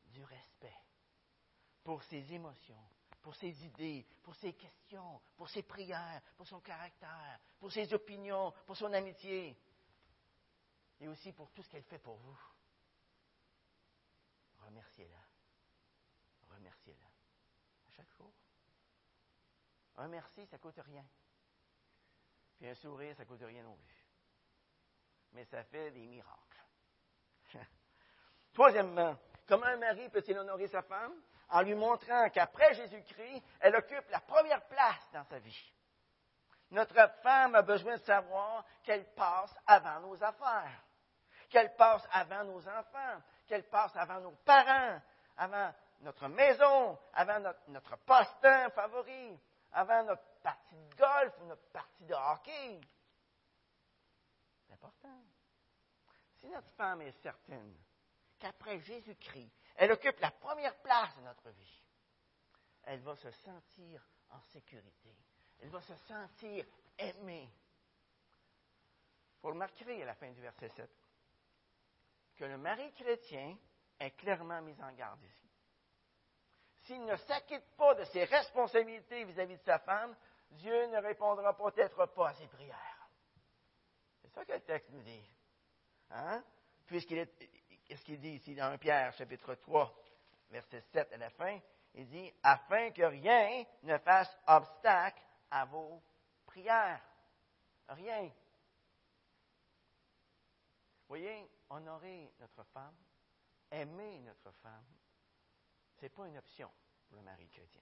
du 0.06 0.24
respect 0.24 0.78
pour 1.84 2.04
ses 2.04 2.34
émotions, 2.34 2.84
pour 3.22 3.36
ses 3.36 3.66
idées, 3.66 4.06
pour 4.24 4.36
ses 4.36 4.54
questions, 4.54 5.22
pour 5.36 5.50
ses 5.50 5.64
prières, 5.64 6.22
pour 6.38 6.48
son 6.48 6.60
caractère, 6.60 7.40
pour 7.60 7.72
ses 7.72 7.94
opinions, 7.94 8.54
pour 8.66 8.78
son 8.78 8.92
amitié, 8.94 9.58
et 11.00 11.08
aussi 11.08 11.32
pour 11.34 11.52
tout 11.52 11.64
ce 11.64 11.70
qu'elle 11.70 11.84
fait 11.84 12.00
pour 12.00 12.18
vous 12.18 12.38
remerciez-la. 14.70 16.56
Remerciez-la. 16.56 17.08
À 17.88 17.92
chaque 17.92 18.12
jour. 18.18 18.32
Un 19.98 20.08
merci, 20.08 20.46
ça 20.48 20.58
ne 20.58 20.62
coûte 20.62 20.80
rien. 20.80 21.06
Puis 22.58 22.68
un 22.68 22.76
sourire, 22.76 23.16
ça 23.16 23.24
ne 23.24 23.28
coûte 23.28 23.42
rien 23.42 23.64
non 23.64 23.76
plus. 23.76 24.06
Mais 25.34 25.46
ça 25.46 25.64
fait 25.64 25.92
des 25.92 26.06
miracles. 26.08 26.59
Troisièmement, 28.54 29.16
comment 29.48 29.66
un 29.66 29.78
mari 29.78 30.10
peut-il 30.10 30.38
honorer 30.38 30.68
sa 30.68 30.82
femme? 30.82 31.14
En 31.50 31.62
lui 31.62 31.74
montrant 31.74 32.30
qu'après 32.30 32.74
Jésus-Christ, 32.76 33.44
elle 33.60 33.76
occupe 33.76 34.10
la 34.12 34.20
première 34.20 34.64
place 34.68 35.10
dans 35.14 35.24
sa 35.24 35.40
vie. 35.40 35.74
Notre 36.72 37.10
femme 37.24 37.56
a 37.56 37.64
besoin 37.64 37.96
de 37.96 38.02
savoir 38.02 38.64
qu'elle 38.84 39.06
passe 39.16 39.56
avant 39.66 40.00
nos 40.02 40.24
affaires, 40.24 40.84
qu'elle 41.50 41.76
passe 41.76 42.08
avant 42.12 42.44
nos 42.44 42.68
enfants, 42.68 43.22
qu'elle 43.48 43.68
passe 43.68 43.96
avant 43.96 44.20
nos 44.20 44.36
parents, 44.46 45.02
avant 45.38 45.74
notre 46.02 46.28
maison, 46.28 47.00
avant 47.14 47.40
notre, 47.40 47.60
notre 47.70 47.98
passe-temps 47.98 48.70
favori, 48.70 49.40
avant 49.72 50.04
notre 50.04 50.24
partie 50.44 50.76
de 50.76 50.96
golf 50.96 51.34
ou 51.42 51.46
notre 51.46 51.68
partie 51.72 52.06
de 52.06 52.14
hockey. 52.14 52.82
C'est 54.68 54.74
important. 54.74 55.22
Si 56.38 56.50
notre 56.50 56.70
femme 56.74 57.02
est 57.02 57.12
certaine 57.24 57.76
qu'après 58.40 58.80
Jésus-Christ, 58.80 59.52
elle 59.76 59.92
occupe 59.92 60.20
la 60.20 60.32
première 60.32 60.76
place 60.82 61.16
de 61.18 61.22
notre 61.22 61.50
vie, 61.50 61.84
elle 62.84 63.00
va 63.02 63.16
se 63.16 63.32
sentir 63.32 64.06
en 64.30 64.42
sécurité. 64.54 65.16
Elle 65.60 65.70
va 65.70 65.82
se 65.82 65.96
sentir 65.96 66.66
aimée. 66.98 67.50
Vous 69.42 69.50
remarquerez 69.50 70.02
à 70.04 70.06
la 70.06 70.16
fin 70.16 70.32
du 70.32 70.42
verset 70.42 70.70
7 70.70 70.90
que 72.36 72.46
le 72.46 72.58
mari 72.58 72.92
chrétien 72.94 73.58
est 74.00 74.12
clairement 74.12 74.62
mis 74.62 74.82
en 74.82 74.92
garde 74.94 75.22
ici. 75.24 75.50
S'il 76.84 77.06
ne 77.06 77.16
s'acquitte 77.18 77.76
pas 77.78 77.94
de 77.96 78.06
ses 78.06 78.24
responsabilités 78.24 79.26
vis-à-vis 79.26 79.58
de 79.58 79.64
sa 79.64 79.80
femme, 79.80 80.16
Dieu 80.52 80.88
ne 80.88 80.98
répondra 80.98 81.56
peut-être 81.56 82.06
pas 82.08 82.30
à 82.30 82.34
ses 82.34 82.48
prières. 82.48 83.10
C'est 84.22 84.30
ça 84.30 84.46
que 84.46 84.54
le 84.54 84.62
texte 84.62 84.90
nous 84.92 85.04
dit. 85.04 85.30
Hein? 86.12 86.44
Puisqu'il 86.88 87.20
est, 87.20 87.59
qu'est-ce 87.90 88.04
qu'il 88.04 88.20
dit 88.20 88.36
ici 88.36 88.54
dans 88.54 88.72
1 88.72 88.78
Pierre, 88.78 89.12
chapitre 89.14 89.56
3, 89.56 89.92
verset 90.52 90.82
7 90.94 91.12
à 91.12 91.18
la 91.18 91.30
fin? 91.32 91.60
Il 91.96 92.08
dit, 92.08 92.32
afin 92.44 92.92
que 92.92 93.02
rien 93.02 93.66
ne 93.82 93.98
fasse 93.98 94.38
obstacle 94.46 95.22
à 95.50 95.66
vos 95.66 96.02
prières. 96.46 97.02
Rien. 97.88 98.32
Voyez, 101.08 101.50
honorer 101.72 102.32
notre 102.40 102.64
femme, 102.66 102.96
aimer 103.72 104.20
notre 104.20 104.52
femme, 104.62 104.86
ce 105.96 106.04
n'est 106.04 106.10
pas 106.10 106.28
une 106.28 106.38
option 106.38 106.70
pour 107.08 107.18
le 107.18 107.24
mari 107.24 107.50
chrétien. 107.50 107.82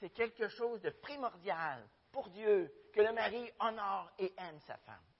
C'est 0.00 0.10
quelque 0.10 0.48
chose 0.48 0.80
de 0.80 0.88
primordial 0.88 1.86
pour 2.10 2.30
Dieu 2.30 2.72
que 2.94 3.02
le 3.02 3.12
mari 3.12 3.52
honore 3.60 4.10
et 4.18 4.32
aime 4.38 4.60
sa 4.60 4.78
femme. 4.78 5.13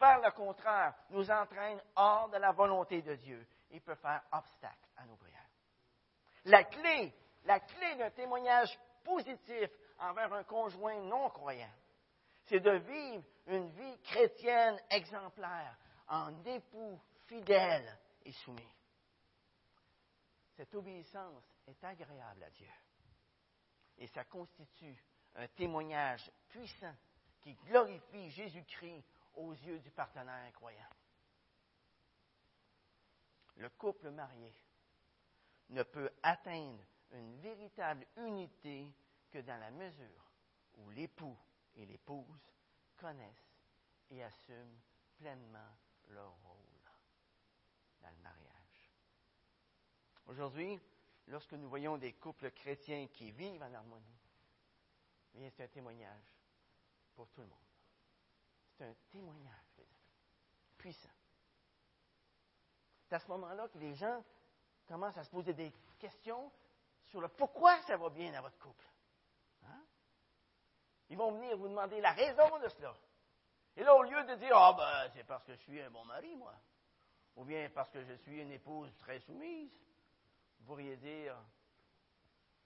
Faire 0.00 0.22
le 0.22 0.30
contraire 0.30 0.94
nous 1.10 1.30
entraîne 1.30 1.78
hors 1.94 2.30
de 2.30 2.38
la 2.38 2.52
volonté 2.52 3.02
de 3.02 3.16
Dieu 3.16 3.46
et 3.70 3.80
peut 3.80 3.94
faire 3.96 4.22
obstacle 4.32 4.88
à 4.96 5.04
nos 5.04 5.16
prières. 5.16 5.50
La 6.46 6.64
clé, 6.64 7.14
la 7.44 7.60
clé 7.60 7.96
d'un 7.96 8.10
témoignage 8.10 8.74
positif 9.04 9.68
envers 9.98 10.32
un 10.32 10.44
conjoint 10.44 10.98
non 11.02 11.28
croyant, 11.28 11.70
c'est 12.46 12.60
de 12.60 12.70
vivre 12.70 13.24
une 13.48 13.68
vie 13.68 13.98
chrétienne 14.04 14.80
exemplaire 14.88 15.76
en 16.08 16.32
époux 16.46 16.98
fidèle 17.26 17.98
et 18.24 18.32
soumis. 18.32 18.72
Cette 20.56 20.74
obéissance 20.74 21.44
est 21.66 21.84
agréable 21.84 22.42
à 22.42 22.50
Dieu. 22.50 22.72
Et 23.98 24.06
ça 24.06 24.24
constitue 24.24 24.96
un 25.34 25.46
témoignage 25.48 26.30
puissant 26.48 26.94
qui 27.42 27.52
glorifie 27.66 28.30
Jésus-Christ 28.30 29.04
aux 29.34 29.52
yeux 29.52 29.78
du 29.80 29.90
partenaire 29.90 30.52
croyant. 30.52 30.90
Le 33.56 33.68
couple 33.70 34.10
marié 34.10 34.54
ne 35.68 35.82
peut 35.82 36.10
atteindre 36.22 36.82
une 37.12 37.36
véritable 37.40 38.06
unité 38.16 38.92
que 39.30 39.38
dans 39.38 39.58
la 39.58 39.70
mesure 39.70 40.32
où 40.78 40.90
l'époux 40.90 41.36
et 41.76 41.86
l'épouse 41.86 42.50
connaissent 42.96 43.58
et 44.10 44.22
assument 44.22 44.80
pleinement 45.16 45.76
leur 46.08 46.32
rôle 46.42 46.56
dans 48.00 48.08
le 48.10 48.22
mariage. 48.22 48.90
Aujourd'hui, 50.26 50.80
lorsque 51.26 51.52
nous 51.52 51.68
voyons 51.68 51.98
des 51.98 52.14
couples 52.14 52.50
chrétiens 52.50 53.06
qui 53.08 53.30
vivent 53.30 53.62
en 53.62 53.74
harmonie, 53.74 54.20
c'est 55.34 55.64
un 55.64 55.68
témoignage 55.68 56.34
pour 57.14 57.28
tout 57.30 57.42
le 57.42 57.46
monde. 57.46 57.69
C'est 58.80 58.86
un 58.86 58.94
témoignage, 59.10 59.82
puissant. 60.78 61.10
C'est 63.04 63.14
à 63.14 63.18
ce 63.18 63.28
moment-là 63.28 63.68
que 63.68 63.76
les 63.76 63.94
gens 63.94 64.24
commencent 64.86 65.18
à 65.18 65.24
se 65.24 65.28
poser 65.28 65.52
des 65.52 65.70
questions 65.98 66.50
sur 67.04 67.20
le 67.20 67.28
pourquoi 67.28 67.78
ça 67.82 67.98
va 67.98 68.08
bien 68.08 68.32
dans 68.32 68.40
votre 68.40 68.58
couple. 68.58 68.86
Hein? 69.64 69.84
Ils 71.10 71.18
vont 71.18 71.30
venir 71.32 71.58
vous 71.58 71.68
demander 71.68 72.00
la 72.00 72.12
raison 72.12 72.58
de 72.58 72.68
cela. 72.68 72.96
Et 73.76 73.84
là, 73.84 73.94
au 73.94 74.02
lieu 74.02 74.24
de 74.24 74.36
dire, 74.36 74.56
ah 74.56 74.72
ben, 74.72 75.12
c'est 75.14 75.24
parce 75.24 75.44
que 75.44 75.54
je 75.54 75.60
suis 75.60 75.78
un 75.82 75.90
bon 75.90 76.06
mari, 76.06 76.34
moi, 76.36 76.54
ou 77.36 77.44
bien 77.44 77.68
parce 77.68 77.90
que 77.90 78.02
je 78.02 78.14
suis 78.14 78.40
une 78.40 78.52
épouse 78.52 78.96
très 78.96 79.20
soumise, 79.20 79.70
vous 80.58 80.64
pourriez 80.64 80.96
dire, 80.96 81.36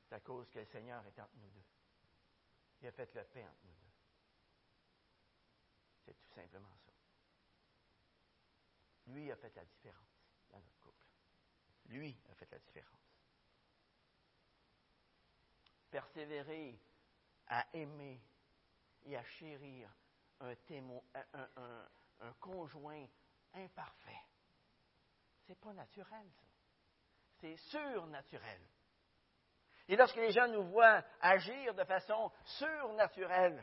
c'est 0.08 0.14
à 0.14 0.20
cause 0.20 0.48
que 0.50 0.60
le 0.60 0.66
Seigneur 0.66 1.04
est 1.06 1.18
entre 1.18 1.34
nous 1.38 1.50
deux. 1.50 1.66
Il 2.82 2.86
a 2.86 2.92
fait 2.92 3.12
le 3.16 3.24
paix 3.24 3.42
entre 3.42 3.64
nous 3.64 3.72
deux. 3.72 3.83
Simplement 6.34 6.74
ça. 6.84 6.92
Lui 9.06 9.30
a 9.30 9.36
fait 9.36 9.54
la 9.54 9.64
différence 9.64 10.26
dans 10.50 10.58
notre 10.58 10.78
couple. 10.78 11.06
Lui 11.86 12.18
a 12.30 12.34
fait 12.34 12.50
la 12.50 12.58
différence. 12.58 13.00
Persévérer 15.90 16.80
à 17.46 17.66
aimer 17.74 18.20
et 19.04 19.16
à 19.16 19.22
chérir 19.22 19.94
un, 20.40 20.54
un, 22.20 22.32
conjoint 22.40 23.06
imparfait. 23.52 24.24
C'est 25.46 25.60
pas 25.60 25.72
naturel, 25.72 26.30
ça. 26.32 26.46
C'est 27.40 27.56
surnaturel. 27.56 28.60
Et 29.86 29.96
lorsque 29.96 30.16
les 30.16 30.32
gens 30.32 30.48
nous 30.48 30.64
voient 30.64 31.04
agir 31.20 31.74
de 31.74 31.84
façon 31.84 32.32
surnaturelle, 32.44 33.62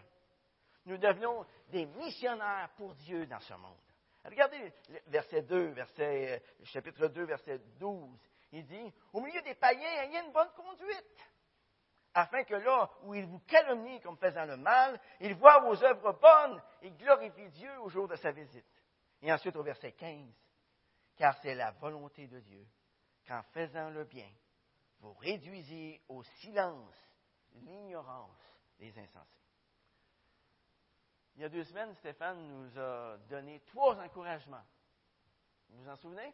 nous 0.86 0.98
devenons 0.98 1.46
des 1.70 1.86
missionnaires 1.86 2.70
pour 2.78 2.94
Dieu 2.96 3.26
dans 3.28 3.40
ce 3.40 3.54
monde. 3.54 3.78
Regardez 4.24 4.74
verset 5.08 5.42
2, 5.44 5.72
verset, 5.72 6.36
euh, 6.36 6.66
chapitre 6.66 7.08
2, 7.08 7.24
verset 7.24 7.60
12. 7.80 8.20
Il 8.52 8.66
dit, 8.66 8.94
au 9.14 9.22
milieu 9.22 9.42
des 9.42 9.56
païens, 9.56 10.04
il 10.04 10.14
y 10.14 10.18
a 10.18 10.24
une 10.24 10.32
bonne 10.32 10.52
conduite, 10.56 11.32
afin 12.14 12.44
que 12.44 12.56
là 12.56 12.90
où 13.04 13.16
ils 13.16 13.26
vous 13.26 13.40
calomnient 13.40 14.00
comme 14.02 14.18
faisant 14.18 14.46
le 14.46 14.58
mal, 14.58 15.00
ils 15.22 15.36
voient 15.36 15.60
vos 15.62 15.82
œuvres 15.84 16.14
bonnes 16.14 16.62
et 16.82 16.92
glorifient 16.92 17.50
Dieu 17.52 17.80
au 17.80 17.90
jour 17.90 18.08
de 18.08 18.16
sa 18.18 18.32
visite. 18.32 18.66
Et 19.22 19.32
ensuite 19.32 19.56
au 19.56 19.64
verset 19.64 19.94
15, 19.94 20.30
car 21.16 21.38
c'est 21.42 21.56
la 21.56 21.72
volonté 21.72 22.28
de 22.28 22.40
Dieu 22.40 22.68
qu'en 23.28 23.42
faisant 23.54 23.90
le 23.90 24.04
bien, 24.04 24.30
vous 25.00 25.14
réduisez 25.14 26.02
au 26.10 26.24
silence 26.24 26.96
l'ignorance 27.54 28.40
des 28.78 28.98
insensés. 29.00 29.41
Il 31.36 31.42
y 31.42 31.46
a 31.46 31.50
deux 31.50 31.64
semaines, 31.64 31.94
Stéphane 31.96 32.38
nous 32.48 32.80
a 32.80 33.18
donné 33.30 33.60
trois 33.62 33.96
encouragements. 34.00 34.64
Vous 35.70 35.84
vous 35.84 35.90
en 35.90 35.96
souvenez? 35.96 36.34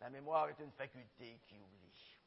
La 0.00 0.08
mémoire 0.10 0.48
est 0.48 0.58
une 0.60 0.72
faculté 0.72 1.40
qui 1.46 1.58
oublie. 1.58 2.18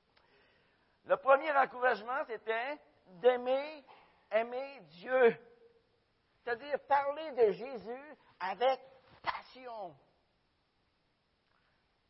Le 1.06 1.18
premier 1.18 1.52
encouragement, 1.58 2.24
c'était 2.28 2.78
d'aimer, 3.08 3.84
aimer 4.32 4.80
Dieu. 4.90 5.38
C'est-à-dire 6.36 6.80
parler 6.82 7.32
de 7.32 7.52
Jésus 7.52 8.16
avec 8.40 8.80
passion. 9.22 9.96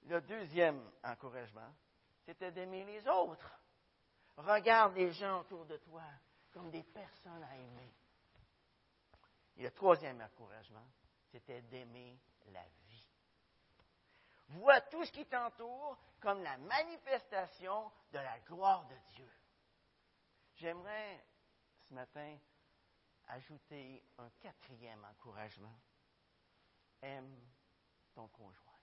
Le 0.03 0.19
deuxième 0.21 0.91
encouragement, 1.03 1.73
c'était 2.25 2.51
d'aimer 2.51 2.83
les 2.85 3.07
autres. 3.07 3.59
Regarde 4.35 4.95
les 4.95 5.11
gens 5.11 5.41
autour 5.41 5.65
de 5.65 5.77
toi 5.77 6.03
comme 6.53 6.69
des 6.69 6.83
personnes 6.83 7.43
à 7.43 7.57
aimer. 7.57 7.93
Et 9.57 9.63
le 9.63 9.71
troisième 9.71 10.21
encouragement, 10.21 10.87
c'était 11.31 11.61
d'aimer 11.63 12.19
la 12.51 12.63
vie. 12.63 13.07
Vois 14.49 14.81
tout 14.81 15.03
ce 15.03 15.11
qui 15.11 15.25
t'entoure 15.25 15.97
comme 16.19 16.41
la 16.43 16.57
manifestation 16.57 17.91
de 18.11 18.19
la 18.19 18.39
gloire 18.41 18.85
de 18.87 18.95
Dieu. 19.15 19.29
J'aimerais 20.55 21.25
ce 21.81 21.93
matin 21.93 22.37
ajouter 23.27 24.03
un 24.17 24.29
quatrième 24.39 25.03
encouragement. 25.05 25.75
Aime 27.01 27.41
ton 28.13 28.27
conjoint. 28.27 28.79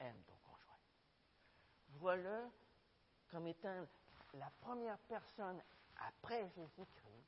Aime 0.00 0.22
ton 0.24 0.36
conjoint. 0.44 0.78
Vois-le 1.88 2.50
comme 3.28 3.46
étant 3.46 3.86
la 4.34 4.50
première 4.60 4.98
personne 5.00 5.62
après 5.98 6.48
Jésus-Christ 6.50 7.26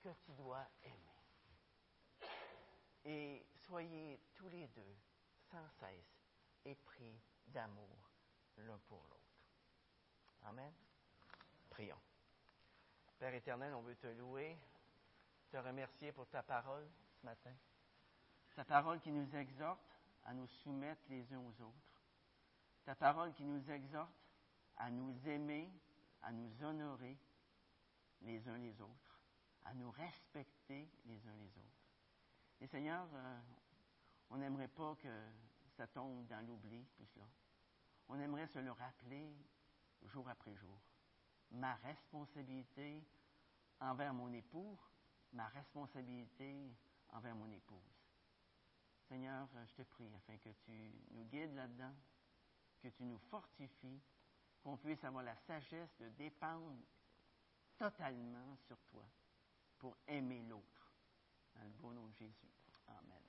que 0.00 0.08
tu 0.24 0.32
dois 0.32 0.66
aimer. 0.82 1.08
Et 3.04 3.46
soyez 3.66 4.20
tous 4.34 4.48
les 4.48 4.66
deux 4.68 4.96
sans 5.50 5.68
cesse 5.80 6.18
épris 6.64 7.20
d'amour 7.46 8.10
l'un 8.58 8.78
pour 8.86 9.02
l'autre. 9.08 9.18
Amen. 10.42 10.72
Prions. 11.70 12.00
Père 13.18 13.34
éternel, 13.34 13.74
on 13.74 13.82
veut 13.82 13.96
te 13.96 14.06
louer, 14.06 14.56
te 15.50 15.56
remercier 15.56 16.12
pour 16.12 16.28
ta 16.28 16.42
parole 16.42 16.88
ce 17.20 17.26
matin. 17.26 17.54
Ta 18.54 18.64
parole 18.64 19.00
qui 19.00 19.10
nous 19.10 19.34
exhorte 19.36 19.80
à 20.24 20.34
nous 20.34 20.46
soumettre 20.46 21.02
les 21.08 21.32
uns 21.32 21.40
aux 21.40 21.62
autres. 21.62 22.02
Ta 22.84 22.94
parole 22.94 23.32
qui 23.34 23.44
nous 23.44 23.70
exhorte 23.70 24.12
à 24.76 24.90
nous 24.90 25.14
aimer, 25.28 25.70
à 26.22 26.32
nous 26.32 26.62
honorer 26.62 27.16
les 28.22 28.46
uns 28.48 28.58
les 28.58 28.80
autres, 28.80 29.20
à 29.64 29.74
nous 29.74 29.90
respecter 29.90 30.88
les 31.04 31.26
uns 31.26 31.36
les 31.36 31.58
autres. 31.58 31.78
Et 32.60 32.66
Seigneur, 32.66 33.08
euh, 33.14 33.40
on 34.30 34.38
n'aimerait 34.38 34.68
pas 34.68 34.96
que 34.96 35.08
ça 35.76 35.86
tombe 35.86 36.26
dans 36.26 36.44
l'oubli, 36.46 36.84
tout 36.96 37.06
cela. 37.06 37.28
On 38.08 38.18
aimerait 38.18 38.46
se 38.48 38.58
le 38.58 38.72
rappeler 38.72 39.32
jour 40.02 40.28
après 40.28 40.54
jour. 40.54 40.80
Ma 41.50 41.74
responsabilité 41.76 43.02
envers 43.80 44.12
mon 44.12 44.32
époux, 44.32 44.78
ma 45.32 45.48
responsabilité 45.48 46.74
envers 47.10 47.34
mon 47.34 47.50
épouse. 47.50 47.98
Seigneur, 49.08 49.48
je 49.66 49.74
te 49.74 49.82
prie 49.82 50.12
afin 50.14 50.36
que 50.38 50.50
tu 50.64 50.92
nous 51.12 51.24
guides 51.24 51.54
là-dedans, 51.54 51.94
que 52.82 52.88
tu 52.88 53.04
nous 53.04 53.18
fortifies, 53.30 54.02
qu'on 54.62 54.76
puisse 54.76 55.02
avoir 55.04 55.22
la 55.22 55.36
sagesse 55.36 55.96
de 55.98 56.08
dépendre 56.10 56.76
totalement 57.78 58.56
sur 58.66 58.76
toi 58.90 59.04
pour 59.78 59.96
aimer 60.06 60.42
l'autre. 60.42 60.92
Dans 61.54 61.62
le 61.62 61.70
beau 61.70 61.92
nom 61.92 62.06
de 62.08 62.14
Jésus. 62.14 62.52
Amen. 62.88 63.22